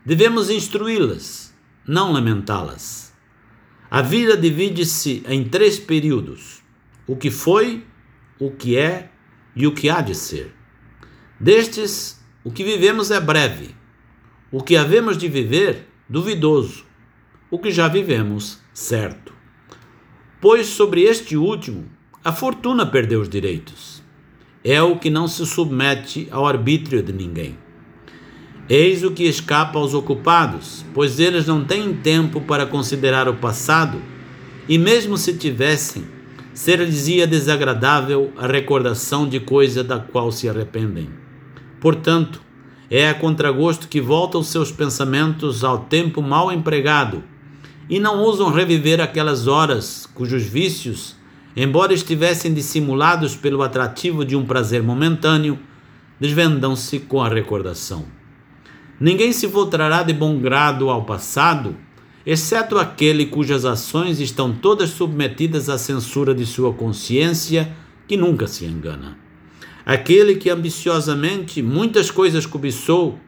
[0.05, 1.52] devemos instruí-las
[1.87, 3.13] não lamentá-las.
[3.91, 6.63] A vida divide-se em três períodos:
[7.07, 7.85] o que foi,
[8.39, 9.11] o que é
[9.55, 10.55] e o que há de ser.
[11.39, 13.75] Destes, o que vivemos é breve,
[14.51, 16.85] o que havemos de viver, duvidoso,
[17.51, 19.33] o que já vivemos, certo.
[20.41, 21.89] Pois sobre este último,
[22.25, 24.03] a fortuna perdeu os direitos.
[24.65, 27.59] É o que não se submete ao arbítrio de ninguém.
[28.69, 34.01] Eis o que escapa aos ocupados, pois eles não têm tempo para considerar o passado,
[34.69, 36.05] e mesmo se tivessem,
[36.55, 41.09] ser-lhes-ia desagradável a recordação de coisa da qual se arrependem.
[41.81, 42.41] Portanto,
[42.89, 47.25] é a contragosto que voltam seus pensamentos ao tempo mal empregado
[47.89, 51.17] e não ousam reviver aquelas horas cujos vícios,
[51.57, 55.59] embora estivessem dissimulados pelo atrativo de um prazer momentâneo,
[56.21, 58.22] desvendam-se com a recordação.
[59.03, 61.75] Ninguém se voltará de bom grado ao passado,
[62.25, 67.75] exceto aquele cujas ações estão todas submetidas à censura de sua consciência,
[68.07, 69.19] que nunca se engana.
[69.85, 73.19] Aquele que ambiciosamente muitas coisas cobiçou,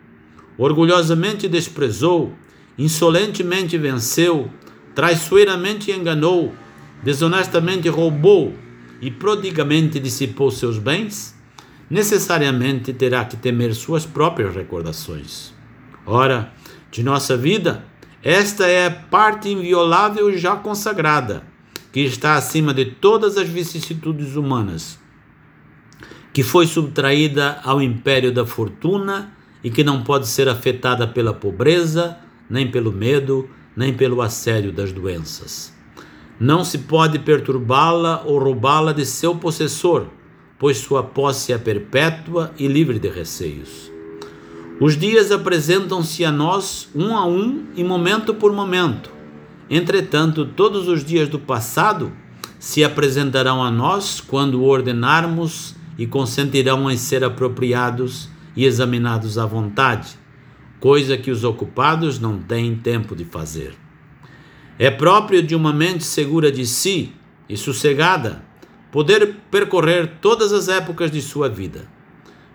[0.56, 2.32] orgulhosamente desprezou,
[2.78, 4.48] insolentemente venceu,
[4.94, 6.54] traiçoeiramente enganou,
[7.02, 8.54] desonestamente roubou
[9.02, 11.34] e prodigamente dissipou seus bens,
[11.90, 15.52] necessariamente terá que temer suas próprias recordações.
[16.06, 16.52] Ora,
[16.90, 17.84] de nossa vida,
[18.22, 21.42] esta é parte inviolável já consagrada,
[21.92, 24.98] que está acima de todas as vicissitudes humanas,
[26.32, 32.18] que foi subtraída ao império da fortuna e que não pode ser afetada pela pobreza,
[32.50, 35.72] nem pelo medo, nem pelo assédio das doenças.
[36.38, 40.08] Não se pode perturbá-la ou roubá-la de seu possessor,
[40.58, 43.93] pois sua posse é perpétua e livre de receios.
[44.80, 49.08] Os dias apresentam-se a nós um a um e momento por momento.
[49.70, 52.12] Entretanto, todos os dias do passado
[52.58, 60.18] se apresentarão a nós quando ordenarmos e consentirão em ser apropriados e examinados à vontade,
[60.80, 63.74] coisa que os ocupados não têm tempo de fazer.
[64.76, 67.12] É próprio de uma mente segura de si
[67.48, 68.44] e sossegada
[68.90, 71.93] poder percorrer todas as épocas de sua vida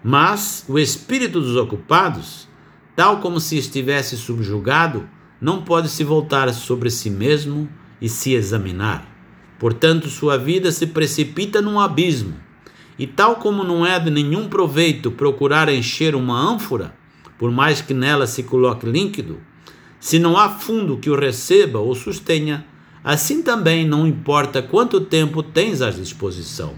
[0.03, 2.47] mas o espírito dos ocupados,
[2.95, 5.07] tal como se estivesse subjugado,
[5.41, 7.69] não pode se voltar sobre si mesmo
[8.01, 9.07] e se examinar.
[9.57, 12.35] Portanto, sua vida se precipita num abismo.
[12.97, 16.93] E tal como não é de nenhum proveito procurar encher uma ânfora,
[17.37, 19.39] por mais que nela se coloque líquido,
[19.99, 22.65] se não há fundo que o receba ou sustenha,
[23.03, 26.75] assim também não importa quanto tempo tens à disposição.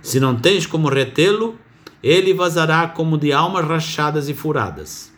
[0.00, 1.58] Se não tens como retê-lo,
[2.02, 5.12] ele vazará como de almas rachadas e furadas.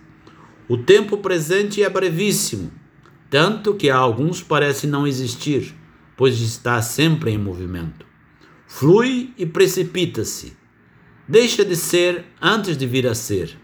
[0.69, 2.71] O tempo presente é brevíssimo,
[3.31, 5.75] tanto que a alguns parece não existir,
[6.17, 8.07] pois está sempre em movimento.
[8.67, 10.57] Flui e precipita-se.
[11.27, 13.57] Deixa de ser antes de vir a ser.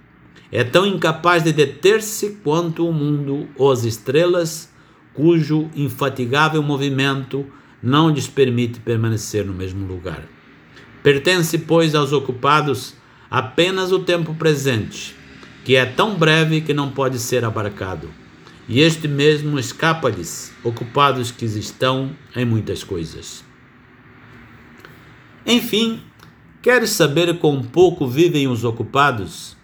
[0.52, 4.70] É tão incapaz de deter-se quanto o mundo ou as estrelas,
[5.14, 7.46] cujo infatigável movimento
[7.82, 10.26] não lhes permite permanecer no mesmo lugar.
[11.02, 12.94] Pertence, pois, aos ocupados
[13.30, 15.14] apenas o tempo presente,
[15.64, 18.10] que é tão breve que não pode ser abarcado.
[18.68, 23.44] E este mesmo escapa-lhes, ocupados que estão em muitas coisas.
[25.46, 26.02] Enfim,
[26.60, 29.56] queres saber quão pouco vivem os ocupados?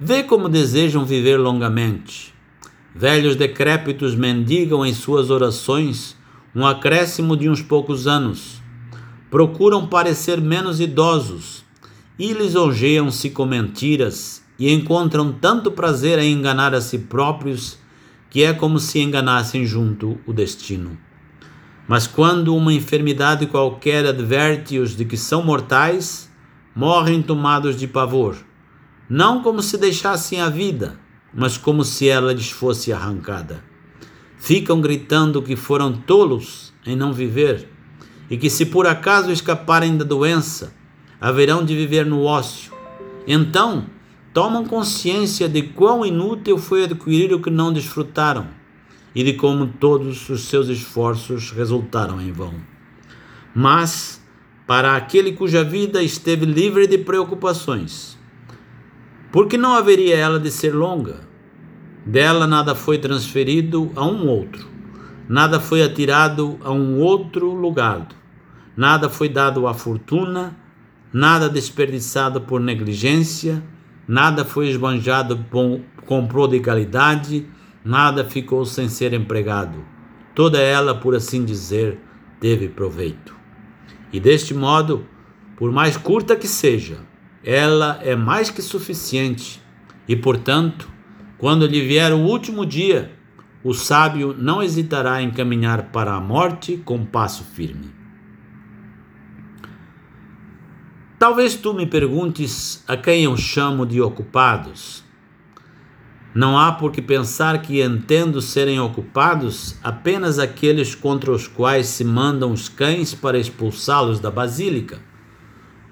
[0.00, 2.34] Vê como desejam viver longamente.
[2.94, 6.16] Velhos decrépitos mendigam em suas orações
[6.54, 8.62] um acréscimo de uns poucos anos.
[9.30, 11.65] Procuram parecer menos idosos
[12.18, 17.78] e lisonjeiam-se com mentiras e encontram tanto prazer em enganar a si próprios
[18.30, 20.98] que é como se enganassem junto o destino.
[21.88, 26.28] Mas quando uma enfermidade qualquer adverte-os de que são mortais,
[26.74, 28.36] morrem tomados de pavor,
[29.08, 30.98] não como se deixassem a vida,
[31.32, 33.62] mas como se ela lhes fosse arrancada.
[34.36, 37.68] Ficam gritando que foram tolos em não viver
[38.28, 40.74] e que, se por acaso escaparem da doença,
[41.20, 42.72] haverão de viver no ócio.
[43.26, 43.86] Então,
[44.32, 48.48] tomam consciência de quão inútil foi adquirir o que não desfrutaram
[49.14, 52.54] e de como todos os seus esforços resultaram em vão.
[53.54, 54.22] Mas,
[54.66, 58.18] para aquele cuja vida esteve livre de preocupações,
[59.32, 61.26] porque não haveria ela de ser longa?
[62.04, 64.68] Dela nada foi transferido a um outro,
[65.26, 68.06] nada foi atirado a um outro lugar,
[68.76, 70.54] nada foi dado à fortuna,
[71.18, 73.62] nada desperdiçado por negligência,
[74.06, 75.46] nada foi esbanjado
[76.04, 77.46] com prodigalidade,
[77.82, 79.82] nada ficou sem ser empregado.
[80.34, 81.98] Toda ela, por assim dizer,
[82.38, 83.34] teve proveito.
[84.12, 85.06] E deste modo,
[85.56, 86.98] por mais curta que seja,
[87.42, 89.62] ela é mais que suficiente.
[90.06, 90.86] E, portanto,
[91.38, 93.10] quando lhe vier o último dia,
[93.64, 97.95] o sábio não hesitará em caminhar para a morte com passo firme.
[101.18, 105.02] Talvez tu me perguntes a quem eu chamo de ocupados.
[106.34, 112.04] Não há por que pensar que entendo serem ocupados apenas aqueles contra os quais se
[112.04, 115.00] mandam os cães para expulsá-los da basílica,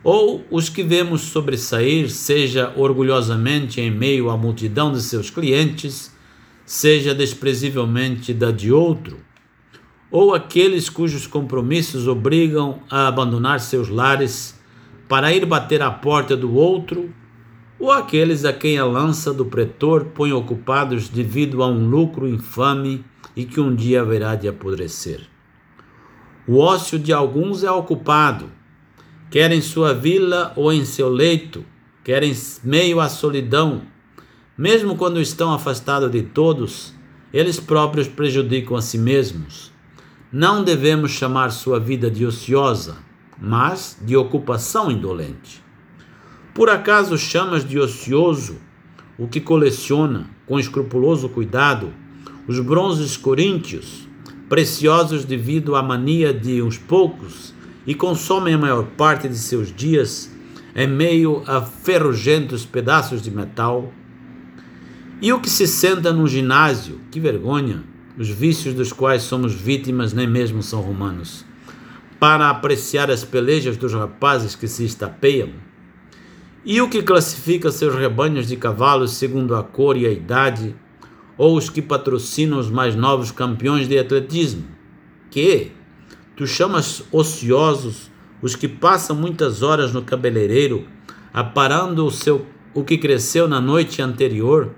[0.03, 6.15] ou os que vemos sobressair, seja orgulhosamente em meio à multidão de seus clientes,
[6.67, 9.21] seja desprezivelmente da de outro,
[10.11, 14.63] ou aqueles cujos compromissos obrigam a abandonar seus lares
[15.09, 17.13] para ir bater à porta do outro
[17.79, 23.05] ou aqueles a quem a lança do pretor põe ocupados devido a um lucro infame
[23.37, 25.21] e que um dia haverá de apodrecer.
[26.47, 28.51] O ócio de alguns é ocupado,
[29.31, 31.65] quer em sua vila ou em seu leito,
[32.03, 33.83] quer em meio à solidão.
[34.57, 36.95] Mesmo quando estão afastados de todos,
[37.33, 39.73] eles próprios prejudicam a si mesmos.
[40.31, 43.04] Não devemos chamar sua vida de ociosa,
[43.41, 45.63] mas de ocupação indolente.
[46.55, 48.57] Por acaso chamas de ocioso
[49.19, 51.93] o que coleciona, com escrupuloso cuidado,
[52.47, 54.09] os bronzes coríntios,
[54.49, 57.55] preciosos devido à mania de uns poucos,
[57.87, 60.31] e consomem a maior parte de seus dias
[60.75, 63.93] em meio a ferrugentos pedaços de metal?
[65.21, 67.85] E o que se senta num ginásio, que vergonha,
[68.19, 71.45] os vícios dos quais somos vítimas nem mesmo são romanos,
[72.25, 75.51] para apreciar as pelejas dos rapazes que se estapeiam?
[76.65, 80.75] E o que classifica seus rebanhos de cavalos segundo a cor e a idade,
[81.37, 84.65] ou os que patrocinam os mais novos campeões de atletismo?
[85.31, 85.73] Que
[86.35, 88.11] tu chamas ociosos
[88.41, 90.89] os que passam muitas horas no cabeleireiro,
[91.31, 94.71] aparando o seu o que cresceu na noite anterior,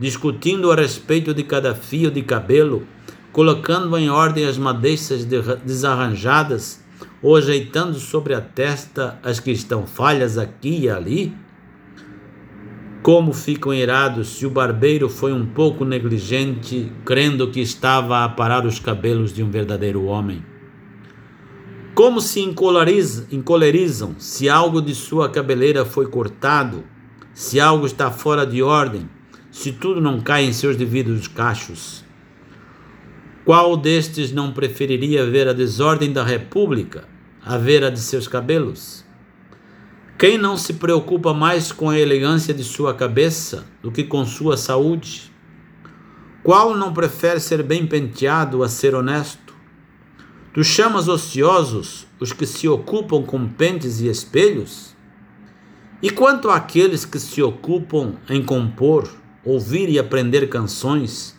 [0.00, 2.84] discutindo a respeito de cada fio de cabelo,
[3.30, 6.87] colocando em ordem as madeixas desarranjadas
[7.22, 11.34] ou ajeitando sobre a testa as que estão falhas aqui e ali?
[13.02, 18.66] Como ficam irados se o barbeiro foi um pouco negligente, crendo que estava a aparar
[18.66, 20.44] os cabelos de um verdadeiro homem?
[21.94, 26.84] Como se encolerizam se algo de sua cabeleira foi cortado,
[27.32, 29.08] se algo está fora de ordem,
[29.50, 32.04] se tudo não cai em seus devidos cachos?
[33.48, 37.08] Qual destes não preferiria ver a desordem da República
[37.42, 39.02] a ver a de seus cabelos?
[40.18, 44.58] Quem não se preocupa mais com a elegância de sua cabeça do que com sua
[44.58, 45.32] saúde?
[46.42, 49.54] Qual não prefere ser bem penteado a ser honesto?
[50.52, 54.94] Tu chamas ociosos os que se ocupam com pentes e espelhos?
[56.02, 59.10] E quanto àqueles que se ocupam em compor,
[59.42, 61.37] ouvir e aprender canções,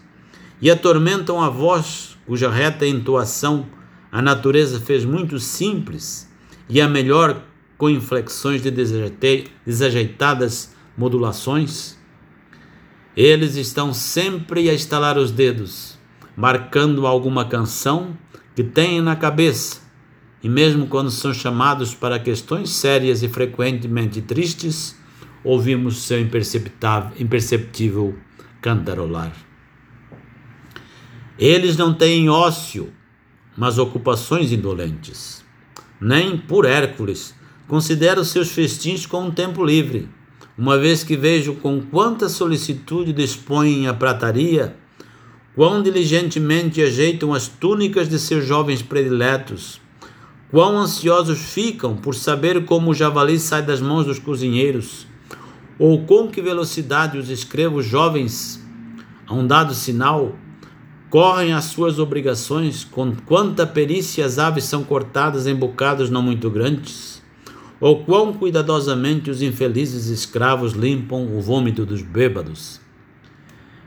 [0.62, 3.66] e atormentam a voz cuja reta entoação
[4.12, 6.30] a natureza fez muito simples
[6.68, 7.44] e a melhor
[7.78, 8.72] com inflexões de
[9.66, 11.98] desajeitadas modulações?
[13.16, 15.98] Eles estão sempre a estalar os dedos,
[16.36, 18.18] marcando alguma canção
[18.56, 19.82] que têm na cabeça,
[20.42, 24.96] e mesmo quando são chamados para questões sérias e frequentemente tristes,
[25.44, 28.16] ouvimos seu imperceptível
[28.62, 29.49] cantarolar.
[31.40, 32.94] Eles não têm ócio,
[33.58, 35.44] mas ocupações indolentes.
[36.00, 37.34] Nem, por Hércules,
[37.68, 40.08] considero seus festins como um tempo livre
[40.60, 44.76] uma vez que vejo com quanta solicitude dispõem a prataria,
[45.56, 49.80] quão diligentemente ajeitam as túnicas de seus jovens prediletos,
[50.52, 55.08] quão ansiosos ficam por saber como o javali sai das mãos dos cozinheiros,
[55.80, 58.62] ou com que velocidade os escravos jovens,
[59.26, 60.36] a um dado sinal,
[61.10, 66.50] correm às suas obrigações, com quanta perícia as aves são cortadas em bocados não muito
[66.50, 67.20] grandes
[67.80, 72.80] ou quão cuidadosamente os infelizes escravos limpam o vômito dos bêbados.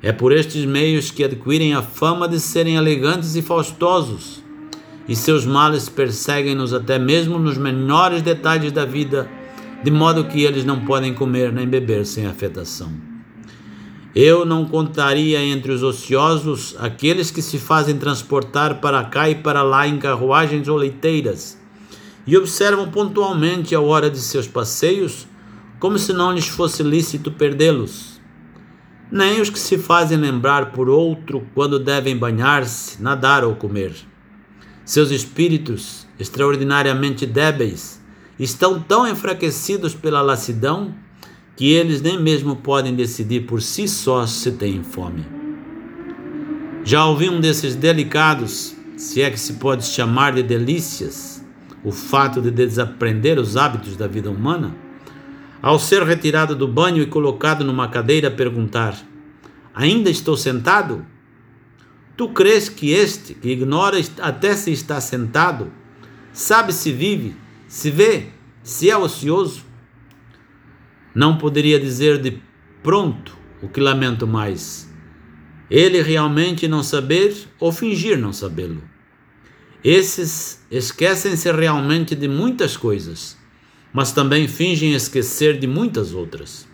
[0.02, 4.42] É por estes meios que adquirem a fama de serem elegantes e faustosos,
[5.06, 9.28] e seus males perseguem-nos até mesmo nos menores detalhes da vida,
[9.84, 13.11] de modo que eles não podem comer nem beber sem afetação.
[14.14, 19.62] Eu não contaria entre os ociosos aqueles que se fazem transportar para cá e para
[19.62, 21.58] lá em carruagens ou leiteiras
[22.26, 25.26] e observam pontualmente a hora de seus passeios,
[25.80, 28.20] como se não lhes fosse lícito perdê-los.
[29.10, 33.94] Nem os que se fazem lembrar por outro quando devem banhar-se, nadar ou comer.
[34.84, 38.00] Seus espíritos, extraordinariamente débeis,
[38.38, 40.94] estão tão enfraquecidos pela lassidão
[41.56, 45.24] que eles nem mesmo podem decidir por si sós se têm fome.
[46.84, 51.44] Já ouvi um desses delicados, se é que se pode chamar de delícias,
[51.84, 54.74] o fato de desaprender os hábitos da vida humana,
[55.60, 58.98] ao ser retirado do banho e colocado numa cadeira, perguntar:
[59.74, 61.06] Ainda estou sentado?
[62.16, 65.72] Tu crês que este, que ignora até se está sentado,
[66.32, 67.34] sabe se vive,
[67.68, 68.26] se vê,
[68.62, 69.71] se é ocioso?
[71.14, 72.40] Não poderia dizer de
[72.82, 74.92] pronto o que lamento mais:
[75.70, 78.82] ele realmente não saber ou fingir não sabê-lo.
[79.84, 83.36] Esses esquecem-se realmente de muitas coisas,
[83.92, 86.68] mas também fingem esquecer de muitas outras.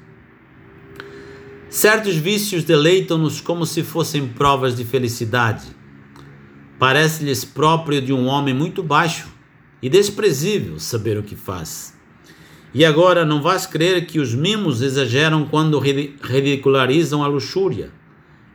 [1.70, 5.66] Certos vícios deleitam-nos como se fossem provas de felicidade.
[6.78, 9.28] Parece-lhes próprio de um homem muito baixo
[9.82, 11.97] e desprezível saber o que faz.
[12.74, 17.90] E agora não vais crer que os mimos exageram quando ridicularizam a luxúria.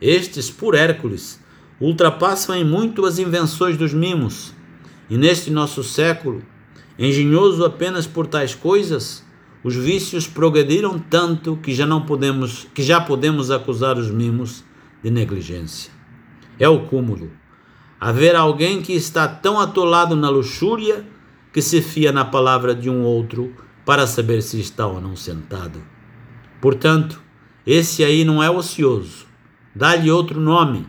[0.00, 1.40] Estes, por Hércules,
[1.80, 4.54] ultrapassam em muito as invenções dos mimos.
[5.10, 6.42] E neste nosso século,
[6.98, 9.24] engenhoso apenas por tais coisas,
[9.64, 14.62] os vícios progrediram tanto que já não podemos, que já podemos acusar os mimos
[15.02, 15.90] de negligência.
[16.58, 17.30] É o cúmulo.
[17.98, 21.04] Haver alguém que está tão atolado na luxúria
[21.52, 23.54] que se fia na palavra de um outro
[23.84, 25.82] para saber se está ou não sentado.
[26.60, 27.22] Portanto,
[27.66, 29.26] esse aí não é ocioso.
[29.74, 30.86] Dá-lhe outro nome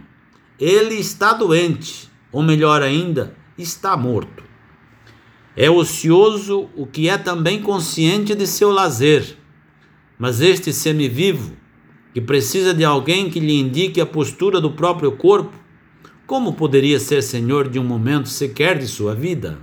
[0.59, 4.43] ele está doente, ou melhor ainda, está morto.
[5.55, 9.37] É ocioso o que é também consciente de seu lazer,
[10.17, 11.57] mas este semivivo,
[12.13, 15.53] que precisa de alguém que lhe indique a postura do próprio corpo,
[16.25, 19.59] como poderia ser senhor de um momento sequer de sua vida?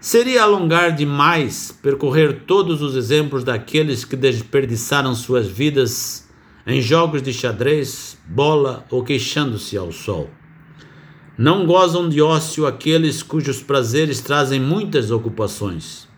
[0.00, 6.28] Seria alongar demais percorrer todos os exemplos daqueles que desperdiçaram suas vidas
[6.66, 10.30] em jogos de xadrez, bola ou queixando-se ao sol.
[11.38, 16.08] Não gozam de ócio aqueles cujos prazeres trazem muitas ocupações,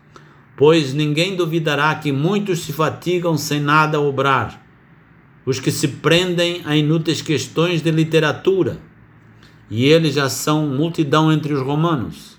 [0.57, 4.64] pois ninguém duvidará que muitos se fatigam sem nada obrar,
[5.45, 8.81] os que se prendem a inúteis questões de literatura,
[9.70, 12.38] e eles já são multidão entre os romanos.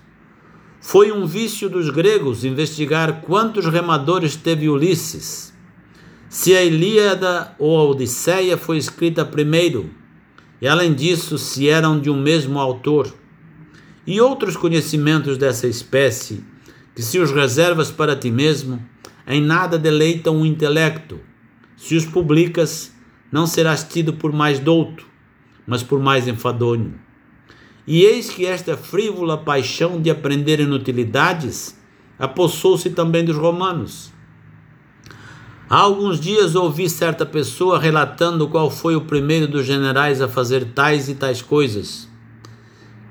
[0.80, 5.50] Foi um vício dos gregos investigar quantos remadores teve Ulisses
[6.30, 9.90] se a Ilíada ou a Odisseia foi escrita primeiro,
[10.60, 13.12] e além disso, se eram de um mesmo autor,
[14.06, 16.44] e outros conhecimentos dessa espécie,
[16.94, 18.80] que se os reservas para ti mesmo,
[19.26, 21.18] em nada deleitam o intelecto.
[21.76, 22.92] Se os publicas,
[23.32, 25.04] não serás tido por mais douto,
[25.66, 26.94] mas por mais enfadonho.
[27.86, 31.78] E eis que esta frívola paixão de aprender inutilidades
[32.18, 34.12] apossou-se também dos romanos
[35.72, 40.72] Há alguns dias ouvi certa pessoa relatando qual foi o primeiro dos generais a fazer
[40.74, 42.08] tais e tais coisas.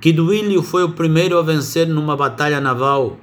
[0.01, 3.17] Que Duílio foi o primeiro a vencer numa batalha naval.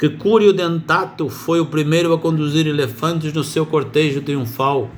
[0.00, 4.90] que Cúrio Dentato foi o primeiro a conduzir elefantes no seu cortejo triunfal.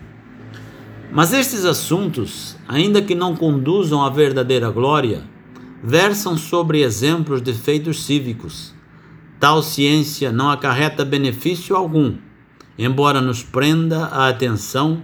[1.13, 5.25] Mas estes assuntos, ainda que não conduzam à verdadeira glória,
[5.89, 8.75] versam sobre exemplos de feitos cívicos.
[9.39, 12.17] Tal ciência não acarreta benefício algum,
[12.77, 15.01] embora nos prenda a atenção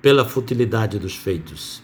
[0.00, 1.82] pela futilidade dos feitos.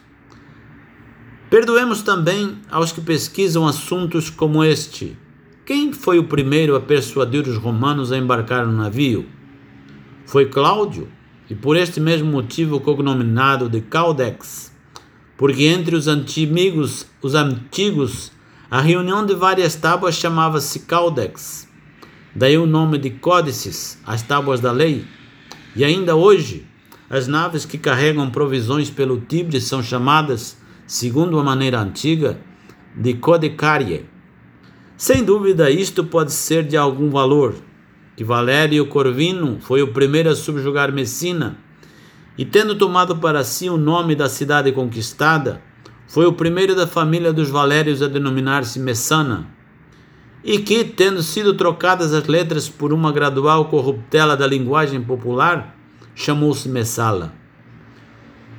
[1.51, 5.19] Perdoemos também aos que pesquisam assuntos como este.
[5.65, 9.27] Quem foi o primeiro a persuadir os romanos a embarcar no navio?
[10.25, 11.09] Foi Cláudio,
[11.51, 14.73] e por este mesmo motivo cognominado de Caudex,
[15.37, 18.36] porque entre os antigos, os antigos
[18.71, 21.69] a reunião de várias tábuas chamava-se Caudex.
[22.35, 25.05] Daí o nome de Códices, as tábuas da lei.
[25.77, 26.67] E ainda hoje,
[27.09, 32.41] as naves que carregam provisões pelo Tibre são chamadas, segundo a maneira antiga,
[32.95, 34.07] de Codecarie.
[34.97, 37.55] Sem dúvida, isto pode ser de algum valor,
[38.17, 41.59] que Valério Corvino foi o primeiro a subjugar Messina,
[42.37, 45.63] e tendo tomado para si o nome da cidade conquistada,
[46.07, 49.49] foi o primeiro da família dos Valérios a denominar-se Messana,
[50.43, 55.77] e que, tendo sido trocadas as letras por uma gradual corruptela da linguagem popular,
[56.15, 57.35] chamou-se Messala.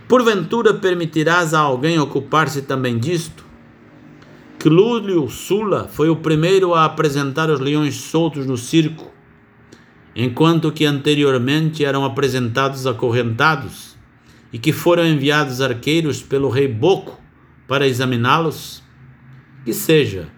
[0.08, 3.46] Porventura permitirás a alguém ocupar-se também disto?
[4.60, 9.10] Que Lúlio Sula foi o primeiro a apresentar os leões soltos no circo,
[10.14, 13.96] enquanto que anteriormente eram apresentados acorrentados,
[14.52, 17.27] e que foram enviados arqueiros pelo rei Boco
[17.68, 18.84] para examiná-los?
[19.66, 20.30] Que seja,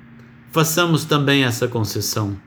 [0.52, 2.38] façamos também essa concessão.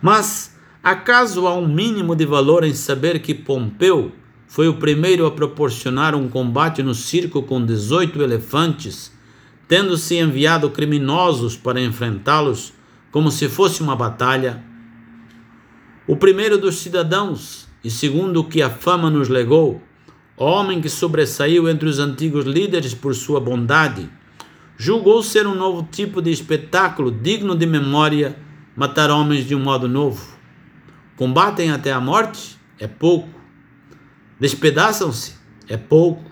[0.00, 4.12] Mas, acaso há um mínimo de valor em saber que Pompeu
[4.46, 9.12] foi o primeiro a proporcionar um combate no circo com 18 elefantes,
[9.68, 12.72] tendo-se enviado criminosos para enfrentá-los
[13.16, 14.62] como se fosse uma batalha?
[16.06, 19.80] O primeiro dos cidadãos, e segundo o que a fama nos legou,
[20.36, 24.08] homem que sobressaiu entre os antigos líderes por sua bondade,
[24.76, 28.36] julgou ser um novo tipo de espetáculo digno de memória
[28.76, 30.36] matar homens de um modo novo.
[31.16, 32.58] Combatem até a morte?
[32.78, 33.28] É pouco.
[34.38, 35.34] Despedaçam-se?
[35.66, 36.22] É pouco.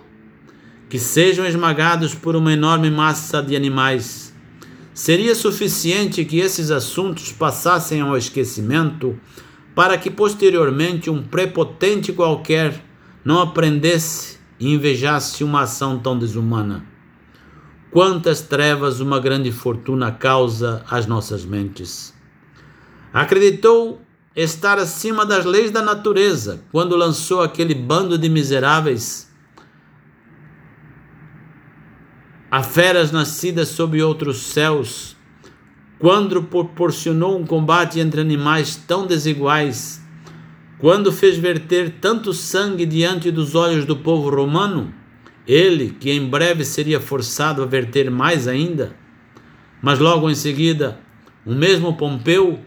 [0.91, 4.35] Que sejam esmagados por uma enorme massa de animais.
[4.93, 9.19] Seria suficiente que esses assuntos passassem ao esquecimento
[9.75, 12.81] para que posteriormente um prepotente qualquer
[13.25, 16.85] não aprendesse e invejasse uma ação tão desumana.
[17.91, 22.13] Quantas trevas uma grande fortuna causa às nossas mentes.
[23.13, 24.03] Acreditou
[24.35, 29.33] estar acima das leis da natureza quando lançou aquele bando de miseráveis
[32.51, 35.17] a feras nascidas sob outros céus
[35.99, 40.04] quando proporcionou um combate entre animais tão desiguais,
[40.79, 44.93] quando fez verter tanto sangue diante dos olhos do povo romano,
[45.47, 48.95] ele, que em breve seria forçado a verter mais ainda,
[49.83, 50.99] mas logo em seguida,
[51.45, 52.59] o mesmo Pompeu,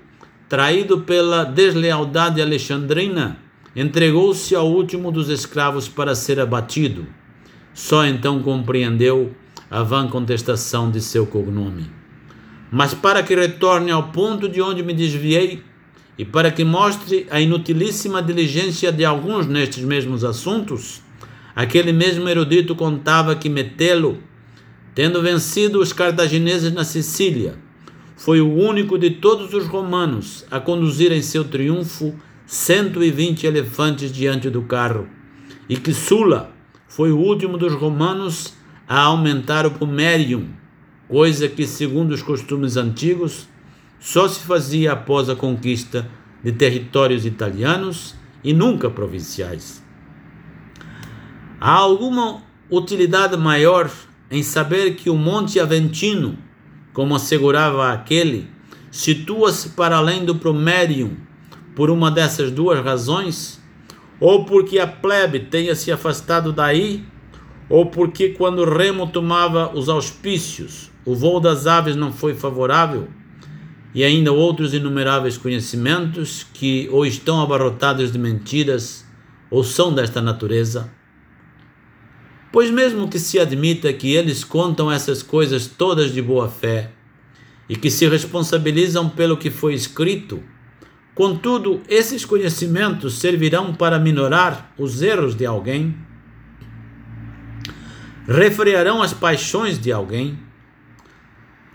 [0.48, 3.38] traído pela deslealdade alexandrina,
[3.76, 7.08] entregou-se ao último dos escravos para ser abatido.
[7.74, 9.36] Só então compreendeu
[9.70, 11.98] a vã contestação de seu cognome
[12.72, 15.64] mas para que retorne ao ponto de onde me desviei
[16.18, 21.02] e para que mostre a inutilíssima diligência de alguns nestes mesmos assuntos,
[21.56, 24.18] aquele mesmo erudito contava que Metelo,
[24.96, 27.56] tendo vencido os cartagineses na Sicília,
[28.16, 32.16] foi o único de todos os romanos a conduzir em seu triunfo
[32.48, 35.08] 120 elefantes diante do carro,
[35.70, 36.52] e que Sula
[36.88, 38.54] foi o último dos romanos
[38.88, 40.48] a aumentar o Pomerium,
[41.08, 43.48] coisa que, segundo os costumes antigos,
[44.00, 46.08] só se fazia após a conquista
[46.44, 49.84] de territórios italianos e nunca provinciais.
[51.60, 53.90] Há alguma utilidade maior
[54.30, 56.38] em saber que o Monte Aventino,
[56.94, 58.50] como assegurava aquele,
[58.92, 61.18] situa-se para além do Promérium
[61.76, 63.60] por uma dessas duas razões?
[64.20, 67.04] Ou porque a plebe tenha se afastado daí,
[67.70, 73.08] ou porque quando Remo tomava os auspícios o voo das aves não foi favorável,
[73.98, 79.04] e ainda outros inumeráveis conhecimentos que ou estão abarrotados de mentiras
[79.50, 80.94] ou são desta natureza.
[82.52, 86.92] Pois, mesmo que se admita que eles contam essas coisas todas de boa fé
[87.68, 90.44] e que se responsabilizam pelo que foi escrito,
[91.16, 95.98] contudo, esses conhecimentos servirão para minorar os erros de alguém,
[98.28, 100.38] refrearão as paixões de alguém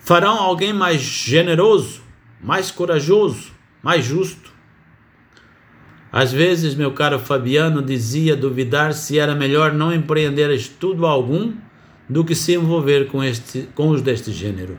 [0.02, 2.01] farão alguém mais generoso,
[2.42, 4.50] mais corajoso, mais justo.
[6.10, 11.54] Às vezes, meu caro Fabiano dizia duvidar se era melhor não empreender estudo algum
[12.08, 14.76] do que se envolver com, este, com os deste gênero.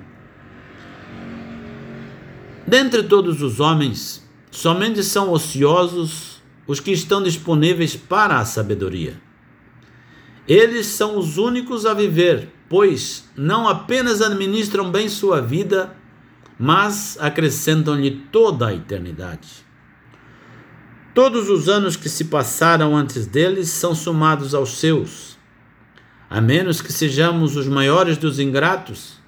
[2.67, 9.19] Dentre todos os homens, somente são ociosos os que estão disponíveis para a sabedoria.
[10.47, 15.95] Eles são os únicos a viver, pois não apenas administram bem sua vida,
[16.65, 19.65] mas acrescentam-lhe toda a eternidade.
[21.13, 25.37] Todos os anos que se passaram antes deles são somados aos seus.
[26.29, 29.19] A menos que sejamos os maiores dos ingratos,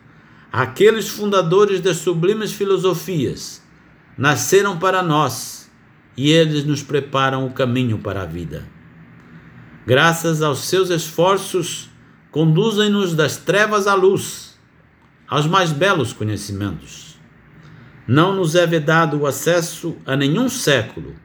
[0.49, 3.61] aqueles fundadores das sublimes filosofias
[4.17, 5.69] nasceram para nós
[6.15, 8.65] e eles nos preparam o caminho para a vida.
[9.85, 11.89] Graças aos seus esforços,
[12.31, 14.57] conduzem-nos das trevas à luz,
[15.27, 17.14] aos mais belos conhecimentos.
[18.07, 21.15] Não nos é vedado o acesso a nenhum século,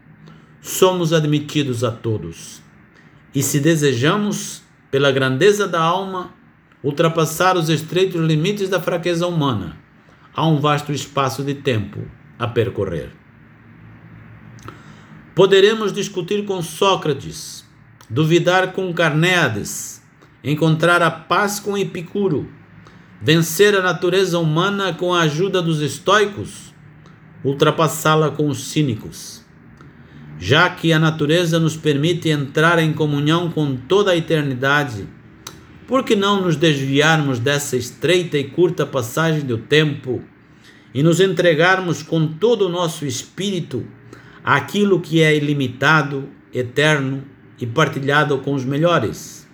[0.63, 2.63] somos admitidos a todos.
[3.35, 6.33] E se desejamos, pela grandeza da alma,
[6.83, 9.77] ultrapassar os estreitos limites da fraqueza humana,
[10.35, 12.01] há um vasto espaço de tempo
[12.39, 13.11] a percorrer.
[15.35, 17.65] Poderemos discutir com Sócrates,
[18.09, 20.03] duvidar com Carneades,
[20.43, 22.49] encontrar a paz com Epicuro,
[23.21, 26.70] vencer a natureza humana com a ajuda dos estoicos,
[27.45, 29.45] ultrapassá-la com os cínicos.
[30.39, 35.07] Já que a natureza nos permite entrar em comunhão com toda a eternidade,
[35.87, 40.23] por que não nos desviarmos dessa estreita e curta passagem do tempo
[40.95, 43.85] e nos entregarmos com todo o nosso espírito
[44.45, 47.25] àquilo que é ilimitado, eterno
[47.61, 49.49] e partilhado com os melhores?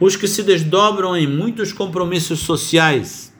[0.00, 3.33] Os que se desdobram em muitos compromissos sociais,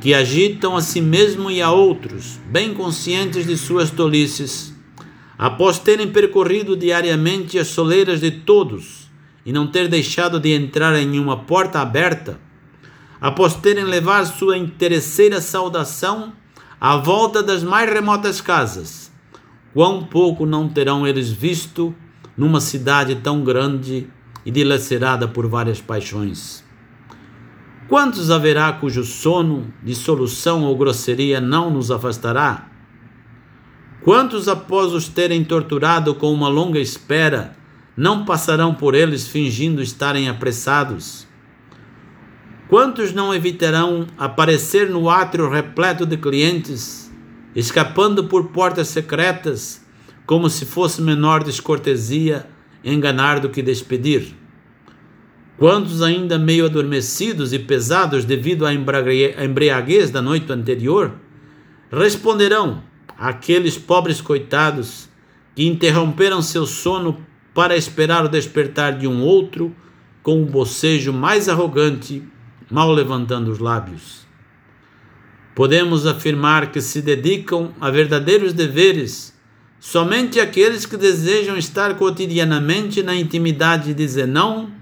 [0.00, 4.74] que agitam a si mesmo e a outros, bem conscientes de suas tolices,
[5.36, 9.08] após terem percorrido diariamente as soleiras de todos,
[9.44, 12.38] e não ter deixado de entrar em uma porta aberta,
[13.20, 16.32] após terem levar sua interesseira saudação
[16.80, 19.10] à volta das mais remotas casas,
[19.74, 21.94] quão pouco não terão eles visto
[22.36, 24.08] numa cidade tão grande
[24.46, 26.67] e dilacerada por várias paixões?
[27.88, 32.68] Quantos haverá cujo sono, dissolução ou grosseria não nos afastará?
[34.02, 37.56] Quantos, após os terem torturado com uma longa espera,
[37.96, 41.26] não passarão por eles fingindo estarem apressados?
[42.68, 47.10] Quantos não evitarão aparecer no átrio repleto de clientes,
[47.56, 49.82] escapando por portas secretas,
[50.26, 52.46] como se fosse menor descortesia
[52.84, 54.37] enganar do que despedir?
[55.58, 61.12] Quantos ainda meio adormecidos e pesados devido à embriaguez da noite anterior,
[61.90, 62.80] responderão
[63.18, 65.08] àqueles pobres coitados
[65.56, 67.18] que interromperam seu sono
[67.52, 69.74] para esperar o despertar de um outro
[70.22, 72.22] com um bocejo mais arrogante,
[72.70, 74.24] mal levantando os lábios.
[75.56, 79.36] Podemos afirmar que se dedicam a verdadeiros deveres
[79.80, 84.77] somente aqueles que desejam estar cotidianamente na intimidade de Zenão,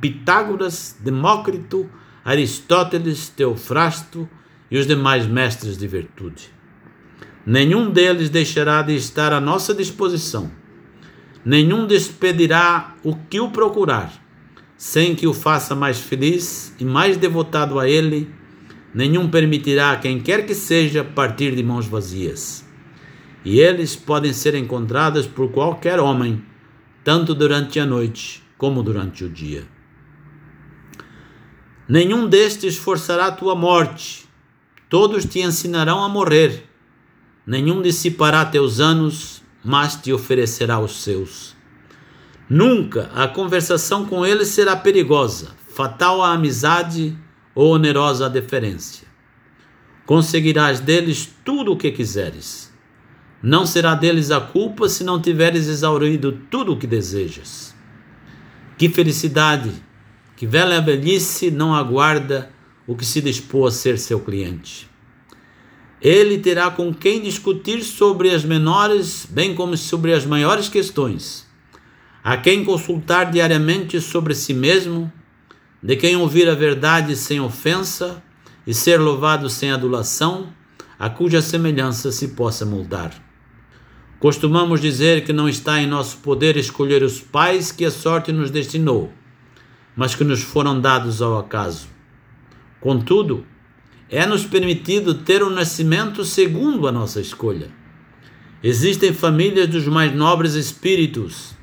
[0.00, 1.88] Pitágoras, Demócrito,
[2.24, 4.28] Aristóteles, Teofrasto
[4.70, 6.50] e os demais mestres de virtude.
[7.46, 10.50] Nenhum deles deixará de estar à nossa disposição
[11.44, 14.12] nenhum despedirá o que o procurar,
[14.76, 18.28] sem que o faça mais feliz e mais devotado a ele,
[18.94, 22.64] nenhum permitirá a quem quer que seja partir de mãos vazias.
[23.44, 26.44] E eles podem ser encontrados por qualquer homem,
[27.02, 29.66] tanto durante a noite como durante o dia.
[31.88, 34.28] Nenhum destes forçará tua morte,
[34.86, 36.68] todos te ensinarão a morrer.
[37.46, 41.56] Nenhum dissipará teus anos, mas te oferecerá os seus.
[42.50, 47.16] Nunca a conversação com ele será perigosa, fatal a amizade
[47.54, 49.08] ou onerosa a deferência.
[50.04, 52.70] Conseguirás deles tudo o que quiseres.
[53.42, 57.69] Não será deles a culpa se não tiveres exaurido tudo o que desejas.
[58.80, 59.74] Que felicidade!
[60.34, 62.50] Que velha velhice não aguarda
[62.86, 64.88] o que se dispôs a ser seu cliente.
[66.00, 71.46] Ele terá com quem discutir sobre as menores, bem como sobre as maiores questões,
[72.24, 75.12] a quem consultar diariamente sobre si mesmo,
[75.82, 78.22] de quem ouvir a verdade sem ofensa
[78.66, 80.54] e ser louvado sem adulação,
[80.98, 83.29] a cuja semelhança se possa moldar.
[84.20, 88.50] Costumamos dizer que não está em nosso poder escolher os pais que a sorte nos
[88.50, 89.10] destinou,
[89.96, 91.88] mas que nos foram dados ao acaso.
[92.82, 93.46] Contudo,
[94.10, 97.70] é-nos permitido ter um nascimento segundo a nossa escolha.
[98.62, 101.54] Existem famílias dos mais nobres espíritos.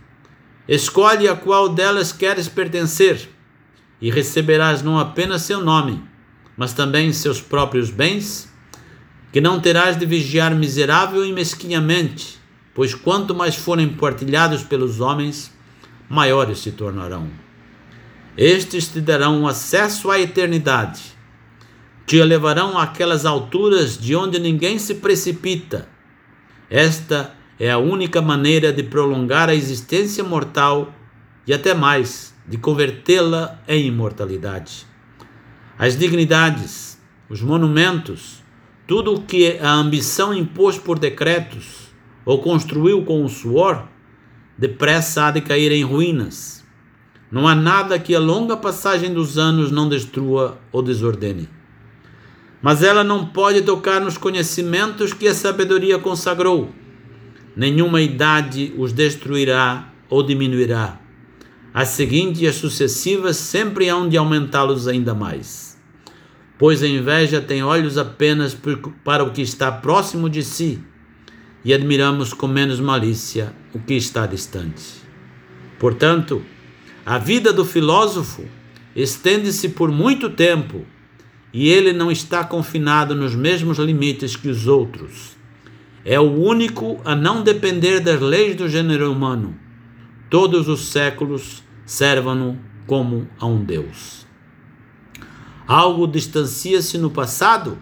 [0.68, 3.30] Escolhe a qual delas queres pertencer,
[4.02, 6.04] e receberás não apenas seu nome,
[6.58, 8.52] mas também seus próprios bens,
[9.32, 12.37] que não terás de vigiar miserável e mesquinhamente,
[12.78, 15.52] pois quanto mais forem partilhados pelos homens,
[16.08, 17.28] maiores se tornarão.
[18.38, 21.02] Estes te darão acesso à eternidade,
[22.06, 25.90] te levarão àquelas alturas de onde ninguém se precipita.
[26.70, 30.94] Esta é a única maneira de prolongar a existência mortal
[31.48, 34.86] e até mais, de convertê-la em imortalidade.
[35.80, 38.44] As dignidades, os monumentos,
[38.86, 41.87] tudo o que a ambição impôs por decretos
[42.28, 43.88] ou construiu com o suor,
[44.58, 46.62] depressa há de cair em ruínas.
[47.32, 51.48] Não há nada que a longa passagem dos anos não destrua ou desordene.
[52.62, 56.70] Mas ela não pode tocar nos conhecimentos que a sabedoria consagrou.
[57.56, 61.00] Nenhuma idade os destruirá ou diminuirá.
[61.74, 65.82] As seguintes e as sucessivas sempre hão de aumentá-los ainda mais.
[66.58, 68.54] Pois a inveja tem olhos apenas
[69.06, 70.84] para o que está próximo de si
[71.64, 75.02] e admiramos com menos malícia o que está distante.
[75.80, 76.44] Portanto,
[77.06, 78.44] a vida do filósofo
[78.96, 80.86] estende-se por muito tempo
[81.54, 85.38] e ele não está confinado nos mesmos limites que os outros.
[86.04, 89.58] É o único a não depender das leis do gênero humano.
[90.30, 94.26] Todos os séculos servam-no como a um Deus.
[95.68, 97.78] Algo distancia-se no passado,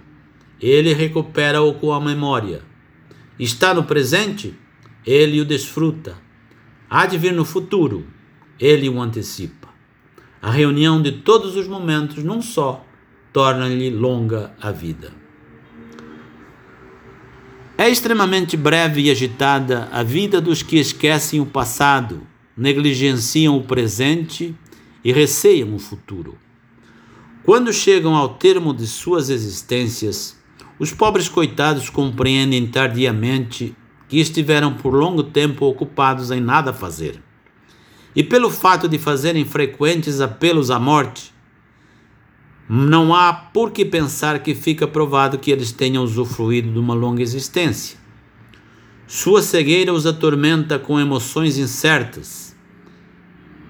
[0.60, 2.62] ele recupera-o com a memória
[3.40, 4.54] está no presente,
[5.06, 6.18] ele o desfruta.
[6.90, 8.06] Há de vir no futuro,
[8.60, 9.70] ele o antecipa.
[10.42, 12.86] A reunião de todos os momentos num só
[13.34, 15.12] torna-lhe longa a vida.
[17.78, 22.26] É extremamente breve e agitada a vida dos que esquecem o passado,
[22.56, 24.56] negligenciam o presente
[25.04, 26.38] e receiam o futuro.
[27.44, 30.35] Quando chegam ao termo de suas existências,
[30.78, 33.76] os pobres coitados compreendem tardiamente
[34.08, 37.22] que estiveram por longo tempo ocupados em nada fazer.
[38.16, 41.34] E pelo fato de fazerem frequentes apelos à morte,
[42.68, 47.22] não há por que pensar que fica provado que eles tenham usufruído de uma longa
[47.22, 47.98] existência.
[49.08, 52.56] Sua cegueira os atormenta com emoções incertas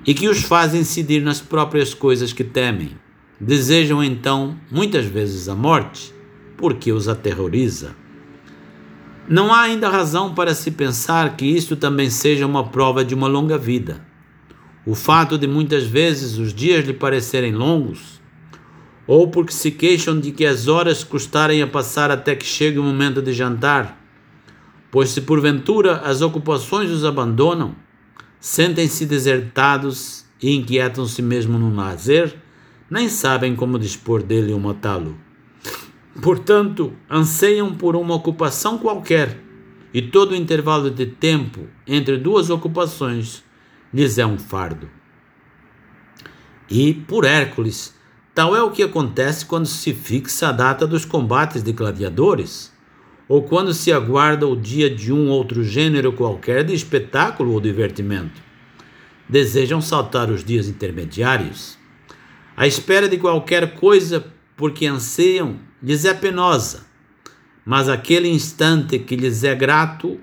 [0.05, 2.91] e que os faz incidir nas próprias coisas que temem.
[3.39, 6.14] Desejam então, muitas vezes, a morte
[6.57, 7.95] porque os aterroriza.
[9.27, 13.27] Não há ainda razão para se pensar que isto também seja uma prova de uma
[13.27, 14.05] longa vida.
[14.85, 18.21] O fato de muitas vezes os dias lhe parecerem longos,
[19.07, 22.83] ou porque se queixam de que as horas custarem a passar até que chegue o
[22.83, 23.99] momento de jantar,
[24.91, 27.75] pois se porventura as ocupações os abandonam,
[28.39, 32.35] sentem-se desertados e inquietam-se mesmo no lazer,
[32.89, 35.24] nem sabem como dispor dele ou matá-lo.
[36.21, 39.37] Portanto, anseiam por uma ocupação qualquer,
[39.93, 43.43] e todo intervalo de tempo entre duas ocupações
[43.93, 44.89] lhes é um fardo.
[46.69, 47.93] E, por Hércules,
[48.33, 52.73] tal é o que acontece quando se fixa a data dos combates de gladiadores,
[53.27, 58.41] ou quando se aguarda o dia de um outro gênero qualquer de espetáculo ou divertimento.
[59.27, 61.77] Desejam saltar os dias intermediários.
[62.55, 66.85] À espera de qualquer coisa porque anseiam lhes é penosa,
[67.65, 70.19] mas aquele instante que lhes é grato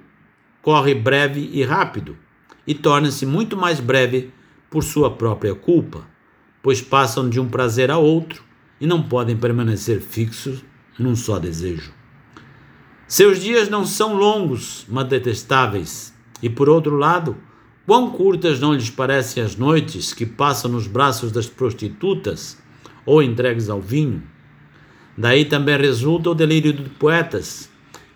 [0.62, 2.16] corre breve e rápido,
[2.66, 4.32] e torna-se muito mais breve
[4.70, 6.06] por sua própria culpa,
[6.62, 8.44] pois passam de um prazer a outro
[8.80, 10.64] e não podem permanecer fixos
[10.98, 11.92] num só desejo.
[13.08, 17.36] Seus dias não são longos, mas detestáveis, e por outro lado,
[17.84, 22.56] quão curtas não lhes parecem as noites que passam nos braços das prostitutas
[23.04, 24.22] ou entregues ao vinho?
[25.16, 27.68] Daí também resulta o delírio de poetas,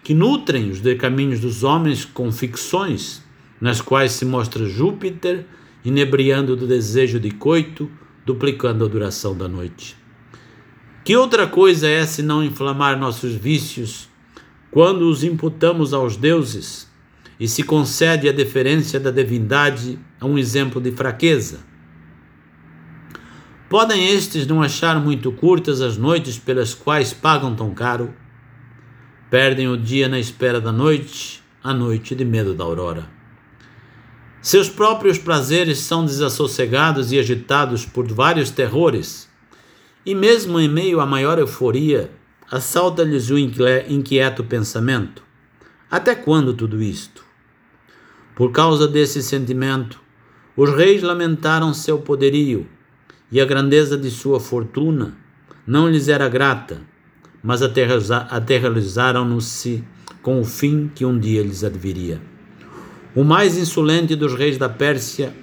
[0.02, 3.22] que nutrem os caminhos dos homens com ficções,
[3.60, 5.46] nas quais se mostra Júpiter
[5.84, 7.90] inebriando do desejo de coito,
[8.24, 9.96] duplicando a duração da noite.
[11.04, 14.08] Que outra coisa é senão inflamar nossos vícios
[14.70, 16.90] quando os imputamos aos deuses
[17.38, 21.60] e se concede a deferência da divindade a um exemplo de fraqueza?
[23.68, 28.14] Podem estes não achar muito curtas as noites pelas quais pagam tão caro?
[29.28, 33.10] Perdem o dia na espera da noite, a noite de medo da aurora.
[34.40, 39.28] Seus próprios prazeres são desassossegados e agitados por vários terrores,
[40.04, 42.12] e mesmo em meio à maior euforia,
[42.48, 45.24] assalta-lhes o inquieto pensamento:
[45.90, 47.24] até quando tudo isto?
[48.36, 50.00] Por causa desse sentimento,
[50.56, 52.68] os reis lamentaram seu poderio
[53.30, 55.16] e a grandeza de sua fortuna
[55.66, 56.80] não lhes era grata,
[57.42, 59.82] mas aterrorizaram-no-se
[60.22, 62.20] com o fim que um dia lhes adviria.
[63.14, 65.34] O mais insolente dos reis da Pérsia,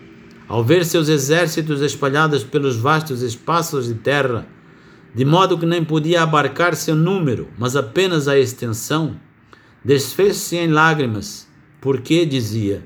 [0.48, 4.48] ao ver seus exércitos espalhados pelos vastos espaços de terra,
[5.16, 9.16] de modo que nem podia abarcar seu número, mas apenas a extensão,
[9.84, 11.48] desfez-se em lágrimas,
[11.80, 12.84] porque, dizia,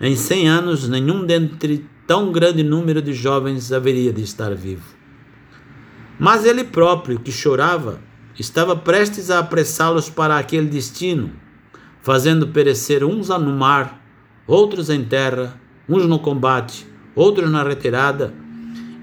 [0.00, 4.96] em cem anos nenhum dentre tão grande número de jovens haveria de estar vivo.
[6.18, 8.00] Mas ele próprio, que chorava,
[8.36, 11.30] estava prestes a apressá-los para aquele destino,
[12.02, 14.04] fazendo perecer uns no mar,
[14.44, 15.54] outros em terra,
[15.88, 16.84] uns no combate,
[17.14, 18.34] outros na retirada,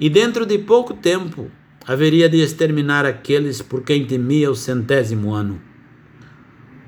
[0.01, 1.49] e dentro de pouco tempo
[1.87, 5.61] haveria de exterminar aqueles por quem temia o centésimo ano.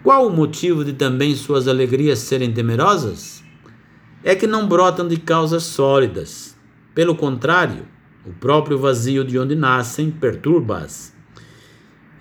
[0.03, 3.41] Qual o motivo de também suas alegrias serem temerosas?
[4.23, 6.55] É que não brotam de causas sólidas.
[6.93, 7.85] Pelo contrário,
[8.25, 11.13] o próprio vazio de onde nascem perturba-as.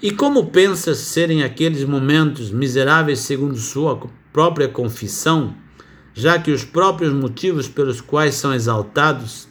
[0.00, 4.00] E como pensas serem aqueles momentos miseráveis segundo sua
[4.32, 5.56] própria confissão,
[6.14, 9.48] já que os próprios motivos pelos quais são exaltados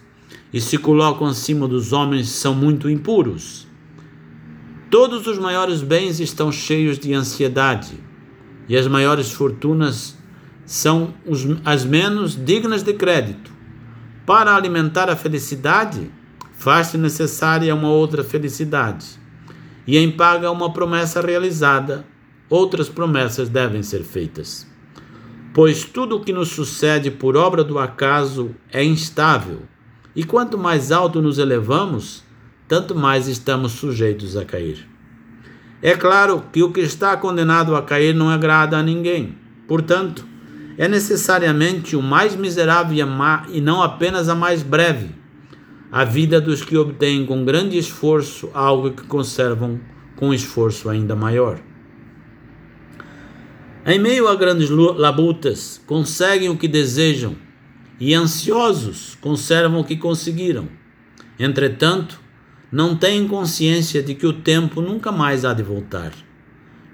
[0.53, 3.67] e se colocam acima dos homens são muito impuros?
[4.89, 8.01] Todos os maiores bens estão cheios de ansiedade,
[8.69, 10.16] e as maiores fortunas
[10.67, 13.49] são os, as menos dignas de crédito.
[14.25, 16.11] Para alimentar a felicidade,
[16.57, 19.07] faz-se necessária uma outra felicidade,
[19.87, 22.05] e em paga uma promessa realizada,
[22.49, 24.67] outras promessas devem ser feitas.
[25.53, 29.61] Pois tudo o que nos sucede por obra do acaso é instável,
[30.13, 32.23] e quanto mais alto nos elevamos,
[32.67, 34.85] tanto mais estamos sujeitos a cair.
[35.81, 39.37] É claro que o que está condenado a cair não agrada a ninguém.
[39.67, 40.27] Portanto,
[40.77, 42.97] é necessariamente o mais miserável
[43.51, 45.15] e não apenas a mais breve
[45.91, 49.79] a vida dos que obtêm com grande esforço algo que conservam
[50.15, 51.59] com esforço ainda maior.
[53.85, 57.35] Em meio a grandes labutas, conseguem o que desejam
[57.99, 60.67] e ansiosos conservam o que conseguiram.
[61.39, 62.19] Entretanto,
[62.71, 66.11] não têm consciência de que o tempo nunca mais há de voltar.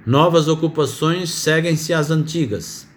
[0.06, 2.88] Novas ocupações seguem-se às antigas.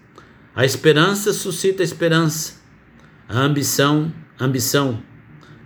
[0.57, 2.55] A esperança suscita esperança.
[3.29, 5.03] A ambição, ambição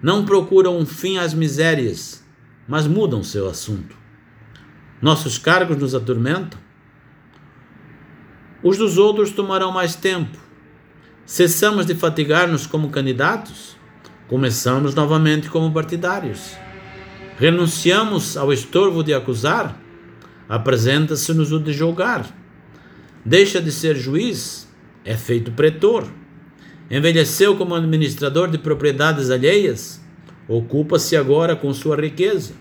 [0.03, 2.25] não procuram um fim às misérias,
[2.67, 3.95] mas mudam seu assunto.
[5.01, 6.59] Nossos cargos nos atormentam.
[8.65, 10.37] Os dos outros tomarão mais tempo.
[11.25, 13.77] Cessamos de fatigar-nos como candidatos,
[14.27, 16.57] começamos novamente como partidários.
[17.39, 19.81] Renunciamos ao estorvo de acusar,
[20.49, 22.27] apresenta-se-nos o de julgar.
[23.25, 24.69] Deixa de ser juiz,
[25.05, 26.07] é feito pretor
[26.91, 30.05] Envelheceu como administrador de propriedades alheias,
[30.49, 32.55] ocupa-se agora com sua riqueza.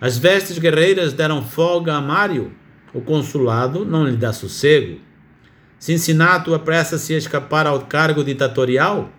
[0.00, 2.50] As vestes guerreiras deram folga a Mário,
[2.92, 4.98] o consulado não lhe dá sossego.
[5.78, 9.12] Cincinnato apressa-se a escapar ao cargo ditatorial,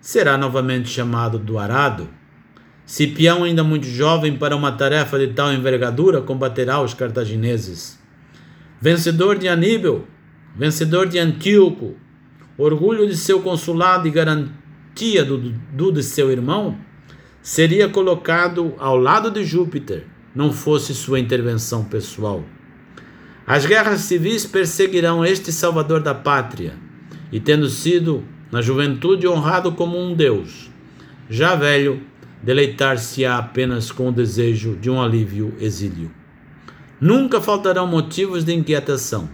[0.00, 2.08] será novamente chamado do arado.
[2.86, 7.98] Cipião, ainda muito jovem para uma tarefa de tal envergadura, combaterá os cartagineses.
[8.80, 10.04] Vencedor de Aníbal,
[10.54, 11.94] vencedor de Antíoco,
[12.56, 16.76] orgulho de seu consulado e garantia do, do de seu irmão,
[17.40, 22.44] seria colocado ao lado de Júpiter, não fosse sua intervenção pessoal.
[23.46, 26.74] As guerras civis perseguirão este salvador da pátria,
[27.32, 30.70] e tendo sido na juventude honrado como um deus,
[31.28, 32.02] já velho,
[32.42, 36.10] deleitar-se-á apenas com o desejo de um alívio exílio.
[37.00, 39.28] Nunca faltarão motivos de inquietação,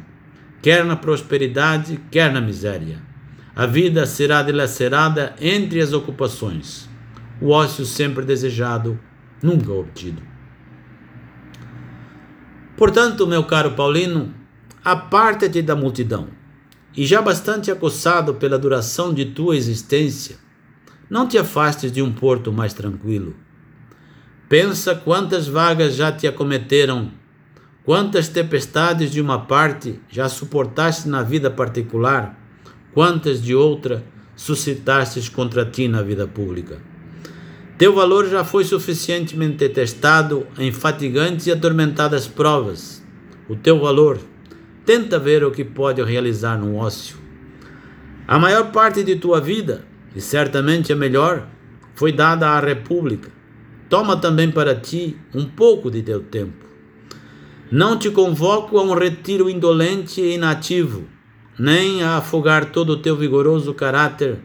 [0.62, 3.02] quer na prosperidade, quer na miséria.
[3.54, 6.88] A vida será dilacerada entre as ocupações.
[7.40, 8.98] O ócio sempre desejado,
[9.42, 10.22] nunca obtido.
[12.76, 14.32] Portanto, meu caro Paulino,
[14.84, 16.28] aparta-te da multidão,
[16.96, 20.36] e já bastante acossado pela duração de tua existência,
[21.10, 23.34] não te afastes de um porto mais tranquilo.
[24.48, 27.10] Pensa quantas vagas já te acometeram,
[27.88, 32.38] quantas tempestades de uma parte já suportaste na vida particular
[32.92, 34.04] quantas de outra
[34.36, 36.82] suscitastes contra ti na vida pública.
[37.78, 43.02] Teu valor já foi suficientemente testado em fatigantes e atormentadas provas.
[43.48, 44.18] O teu valor,
[44.84, 47.16] tenta ver o que pode realizar no ócio.
[48.26, 49.82] A maior parte de tua vida,
[50.14, 51.48] e certamente a melhor,
[51.94, 53.30] foi dada à República.
[53.88, 56.67] Toma também para ti um pouco de teu tempo.
[57.70, 61.04] Não te convoco a um retiro indolente e inativo,
[61.58, 64.38] nem a afogar todo o teu vigoroso caráter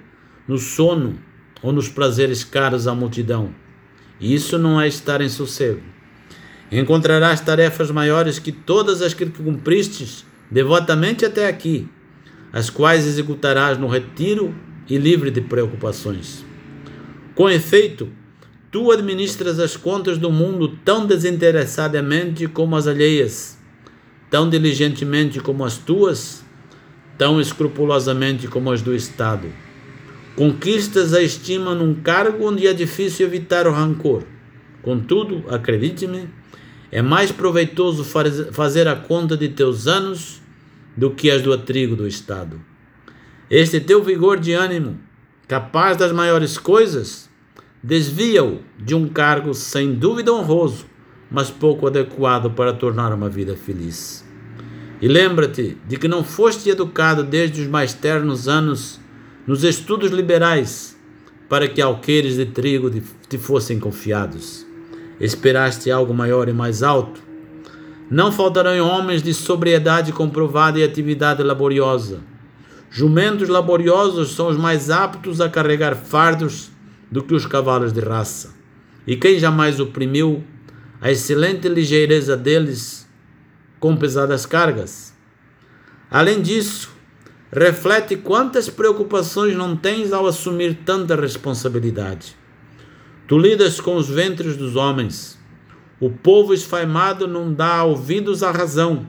[0.46, 1.18] no sono
[1.62, 3.56] ou nos prazeres caros à multidão.
[4.20, 5.82] Isso não é estar em sossego.
[6.70, 11.88] Encontrarás tarefas maiores que todas as que cumpristes devotamente até aqui,
[12.52, 14.54] as quais executarás no retiro
[14.90, 16.46] e livre de preocupações.
[17.34, 18.10] Com efeito,
[18.74, 23.56] tu administras as contas do mundo tão desinteressadamente como as alheias,
[24.32, 26.44] tão diligentemente como as tuas,
[27.16, 29.48] tão escrupulosamente como as do Estado.
[30.36, 34.24] Conquistas a estima num cargo onde é difícil evitar o rancor.
[34.82, 36.28] Contudo, acredite-me,
[36.92, 38.04] é mais proveitoso
[38.52, 40.42] fazer a conta de teus anos
[40.98, 42.60] do que as do atrigo do Estado.
[43.52, 45.00] Este teu vigor de ânimo,
[45.48, 47.32] capaz das maiores coisas,
[47.84, 50.86] desvia-o de um cargo sem dúvida honroso,
[51.30, 54.24] mas pouco adequado para tornar uma vida feliz.
[55.02, 59.02] E lembra-te de que não foste educado desde os mais ternos anos
[59.46, 60.98] nos estudos liberais
[61.50, 62.90] para que alqueires de trigo
[63.28, 64.66] te fossem confiados.
[65.20, 67.22] Esperaste algo maior e mais alto?
[68.10, 72.22] Não faltarão homens de sobriedade comprovada e atividade laboriosa.
[72.90, 76.73] Jumentos laboriosos são os mais aptos a carregar fardos
[77.14, 78.56] do que os cavalos de raça.
[79.06, 80.44] E quem jamais oprimiu
[81.00, 83.08] a excelente ligeireza deles
[83.80, 85.14] com pesadas cargas?
[86.10, 86.92] Além disso,
[87.52, 92.36] reflete quantas preocupações não tens ao assumir tanta responsabilidade.
[93.28, 95.40] Tu lidas com os ventres dos homens.
[96.00, 99.06] O povo esfaimado não dá ouvidos à razão,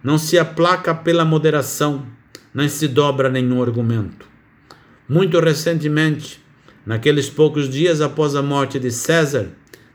[0.00, 2.06] não se aplaca pela moderação,
[2.54, 4.26] nem se dobra nenhum argumento.
[5.08, 6.40] Muito recentemente,
[6.84, 9.48] naqueles poucos dias após a morte de César,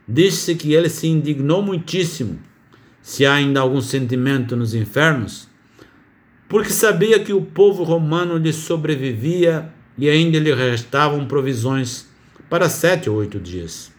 [0.08, 2.40] disse que ele se indignou muitíssimo.
[3.02, 5.48] Se há ainda algum sentimento nos infernos,
[6.50, 12.08] porque sabia que o povo romano lhe sobrevivia e ainda lhe restavam provisões
[12.50, 13.92] para sete ou oito dias.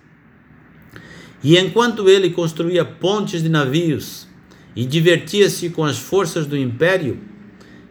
[1.43, 4.27] E enquanto ele construía pontes de navios
[4.75, 7.19] e divertia-se com as forças do império,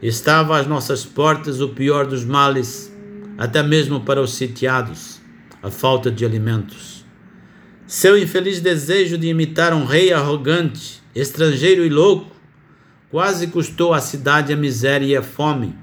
[0.01, 2.93] estava às nossas portas o pior dos males,
[3.37, 5.21] até mesmo para os sitiados,
[5.61, 7.05] a falta de alimentos.
[7.85, 12.35] Seu infeliz desejo de imitar um rei arrogante, estrangeiro e louco
[13.09, 15.75] quase custou à cidade a miséria e a fome,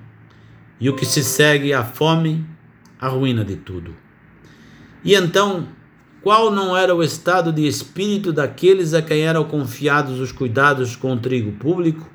[0.79, 2.45] e o que se segue à fome,
[3.01, 3.95] a ruína de tudo.
[5.03, 5.67] E então,
[6.21, 11.13] qual não era o estado de espírito daqueles a quem eram confiados os cuidados com
[11.13, 12.11] o trigo público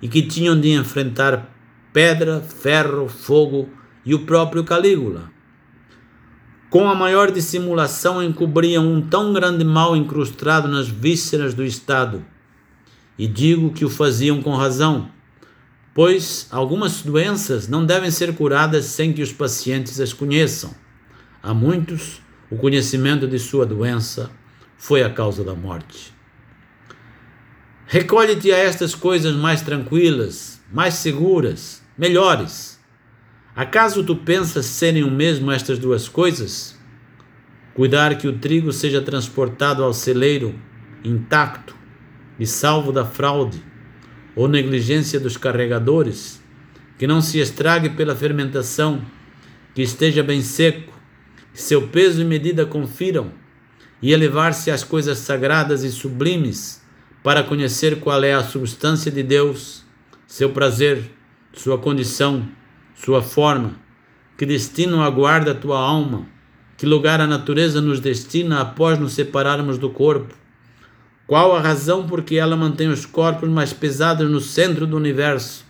[0.00, 1.50] e que tinham de enfrentar
[1.92, 3.68] pedra, ferro, fogo
[4.04, 5.30] e o próprio Calígula?
[6.70, 12.24] Com a maior dissimulação encobriam um tão grande mal incrustado nas vísceras do Estado
[13.18, 15.10] e digo que o faziam com razão,
[15.94, 20.74] pois algumas doenças não devem ser curadas sem que os pacientes as conheçam.
[21.42, 24.30] A muitos, o conhecimento de sua doença
[24.78, 26.12] foi a causa da morte.
[27.86, 32.71] Recolhe-te a estas coisas mais tranquilas, mais seguras, melhores.
[33.54, 36.74] Acaso tu pensas serem o mesmo estas duas coisas?
[37.74, 40.54] Cuidar que o trigo seja transportado ao celeiro
[41.04, 41.76] intacto
[42.38, 43.62] e salvo da fraude
[44.34, 46.42] ou negligência dos carregadores,
[46.96, 49.02] que não se estrague pela fermentação,
[49.74, 50.98] que esteja bem seco,
[51.52, 53.32] que seu peso e medida confiram,
[54.00, 56.82] e elevar-se às coisas sagradas e sublimes,
[57.22, 59.84] para conhecer qual é a substância de Deus,
[60.26, 61.10] seu prazer,
[61.52, 62.48] sua condição,
[63.04, 63.72] sua forma,
[64.38, 66.24] que destino aguarda a tua alma,
[66.76, 70.32] que lugar a natureza nos destina após nos separarmos do corpo,
[71.26, 75.64] qual a razão por que ela mantém os corpos mais pesados no centro do universo?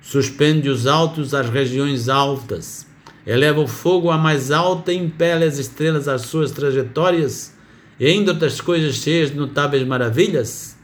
[0.00, 2.86] Suspende os altos às regiões altas,
[3.26, 7.52] eleva o fogo à mais alta e impele as estrelas às suas trajetórias,
[7.98, 10.78] e ainda outras coisas cheias de notáveis maravilhas?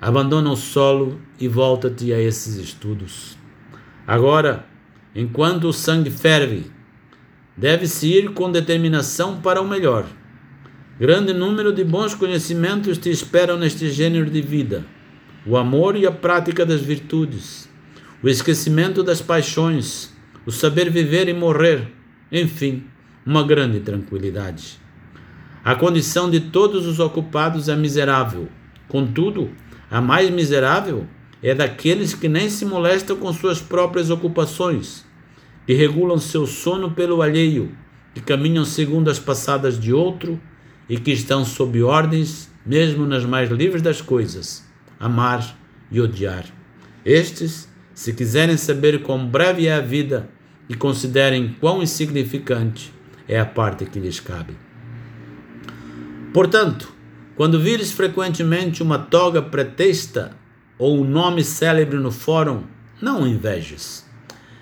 [0.00, 3.36] Abandona o solo e volta-te a esses estudos.
[4.06, 4.64] Agora,
[5.16, 6.70] enquanto o sangue ferve,
[7.56, 10.06] deve-se ir com determinação para o melhor
[10.98, 14.82] Grande número de bons conhecimentos te esperam neste gênero de vida:
[15.46, 17.68] o amor e a prática das virtudes,
[18.22, 20.10] o esquecimento das paixões,
[20.46, 21.92] o saber viver e morrer,
[22.32, 22.84] enfim,
[23.26, 24.80] uma grande tranquilidade.
[25.62, 28.48] A condição de todos os ocupados é miserável.
[28.88, 29.50] Contudo,
[29.90, 31.06] a mais miserável
[31.42, 35.04] é daqueles que nem se molestam com suas próprias ocupações,
[35.66, 37.76] que regulam seu sono pelo alheio,
[38.14, 40.40] que caminham segundo as passadas de outro
[40.88, 44.64] e que estão sob ordens, mesmo nas mais livres das coisas,
[44.98, 45.58] amar
[45.90, 46.46] e odiar.
[47.04, 50.28] Estes, se quiserem saber quão breve é a vida
[50.68, 52.92] e considerem quão insignificante
[53.28, 54.56] é a parte que lhes cabe.
[56.32, 56.92] Portanto,
[57.34, 60.32] quando vires frequentemente uma toga pretexta
[60.78, 62.64] ou um nome célebre no fórum,
[63.00, 64.05] não invejes.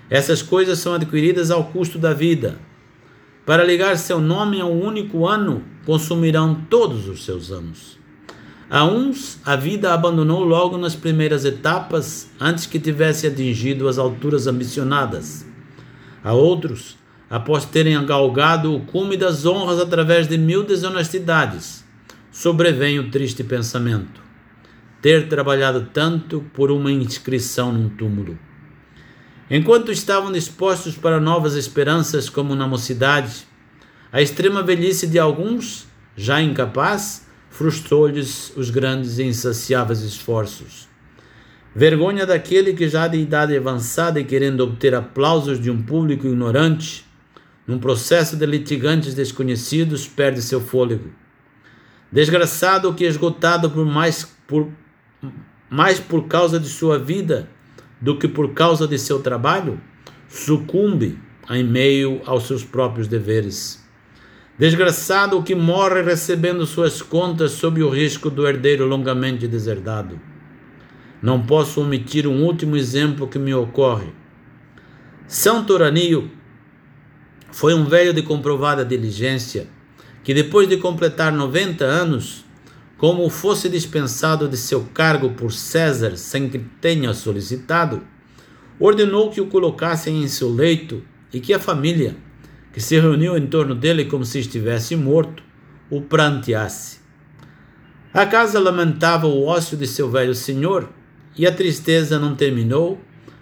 [0.09, 2.59] Essas coisas são adquiridas ao custo da vida.
[3.45, 7.97] Para ligar seu nome a um único ano, consumirão todos os seus anos.
[8.69, 14.47] A uns, a vida abandonou logo nas primeiras etapas, antes que tivesse atingido as alturas
[14.47, 15.45] ambicionadas.
[16.23, 16.97] A outros,
[17.29, 21.85] após terem galgado o cume das honras através de mil desonestidades,
[22.31, 24.19] sobrevém o triste pensamento:
[24.99, 28.37] ter trabalhado tanto por uma inscrição num túmulo.
[29.49, 33.45] Enquanto estavam dispostos para novas esperanças, como na mocidade,
[34.11, 40.87] a extrema velhice de alguns, já incapaz, frustrou-lhes os grandes e insaciáveis esforços.
[41.75, 47.05] Vergonha daquele que já de idade avançada e querendo obter aplausos de um público ignorante,
[47.67, 51.09] num processo de litigantes desconhecidos, perde seu fôlego.
[52.11, 54.71] Desgraçado que esgotado por mais por
[55.69, 57.49] mais por causa de sua vida
[58.05, 59.81] do que por causa de seu trabalho,
[60.29, 61.17] sucumbe
[61.49, 63.83] em meio aos seus próprios deveres.
[64.59, 70.21] Desgraçado o que morre recebendo suas contas sob o risco do herdeiro longamente deserdado.
[71.19, 74.13] Não posso omitir um último exemplo que me ocorre.
[75.27, 76.29] São Toranio
[77.51, 79.65] foi um velho de comprovada diligência
[80.23, 82.44] que, depois de completar 90 anos,
[83.05, 88.01] como fosse dispensado de seu cargo por César sem que tenha solicitado,
[88.79, 92.15] ordenou que o colocassem em seu leito e que a família,
[92.73, 95.43] que se reuniu em torno dele como se estivesse morto,
[95.87, 96.99] o pranteasse.
[98.11, 100.89] A casa lamentava o ócio de seu velho senhor
[101.37, 102.99] e a tristeza não terminou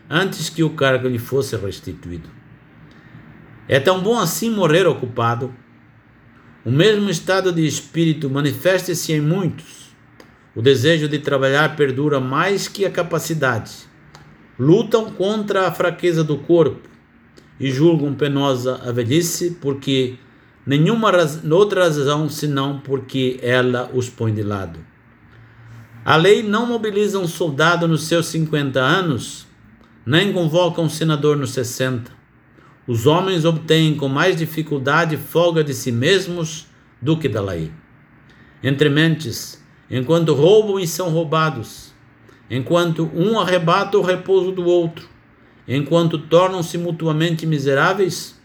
[0.10, 2.27] antes que o cargo lhe fosse restituído.
[3.65, 5.56] É tão bom assim morrer ocupado
[6.65, 9.94] o mesmo estado de espírito manifesta-se em muitos.
[10.56, 13.72] O desejo de trabalhar perdura mais que a capacidade.
[14.57, 16.88] Lutam contra a fraqueza do corpo
[17.60, 20.15] e julgam penosa a velhice porque
[20.65, 24.80] nenhuma raz outra razão senão porque ela os põe de lado.
[26.06, 29.45] A lei não mobiliza um soldado nos seus 50 anos,
[30.06, 32.22] nem convoca um senador nos 60
[32.88, 36.68] os homens obtêm com mais dificuldade folga de si mesmos
[37.01, 37.72] do que da lei.
[38.61, 41.93] Entre mentes, enquanto roubam e são roubados,
[42.49, 45.07] enquanto um arrebata o repouso do outro,
[45.68, 48.39] enquanto tornam-se mutuamente miseráveis,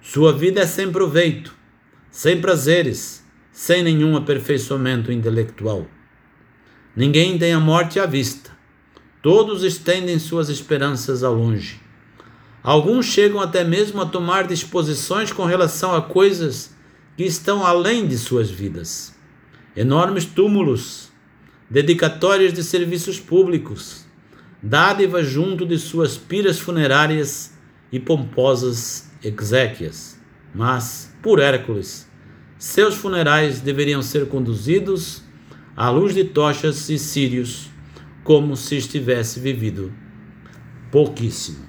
[0.00, 1.54] sua vida é sem proveito,
[2.10, 5.86] sem prazeres, sem nenhum aperfeiçoamento intelectual.
[6.96, 8.50] Ninguém tem a morte à vista,
[9.22, 11.87] todos estendem suas esperanças ao longe.
[12.62, 16.74] Alguns chegam até mesmo a tomar disposições com relação a coisas
[17.16, 19.14] que estão além de suas vidas.
[19.76, 21.10] Enormes túmulos,
[21.70, 24.06] dedicatórias de serviços públicos,
[24.62, 27.56] dádivas junto de suas piras funerárias
[27.92, 30.18] e pomposas exéquias.
[30.54, 32.08] Mas, por Hércules,
[32.58, 35.22] seus funerais deveriam ser conduzidos
[35.76, 37.70] à luz de tochas e círios,
[38.24, 39.92] como se estivesse vivido
[40.90, 41.67] pouquíssimo.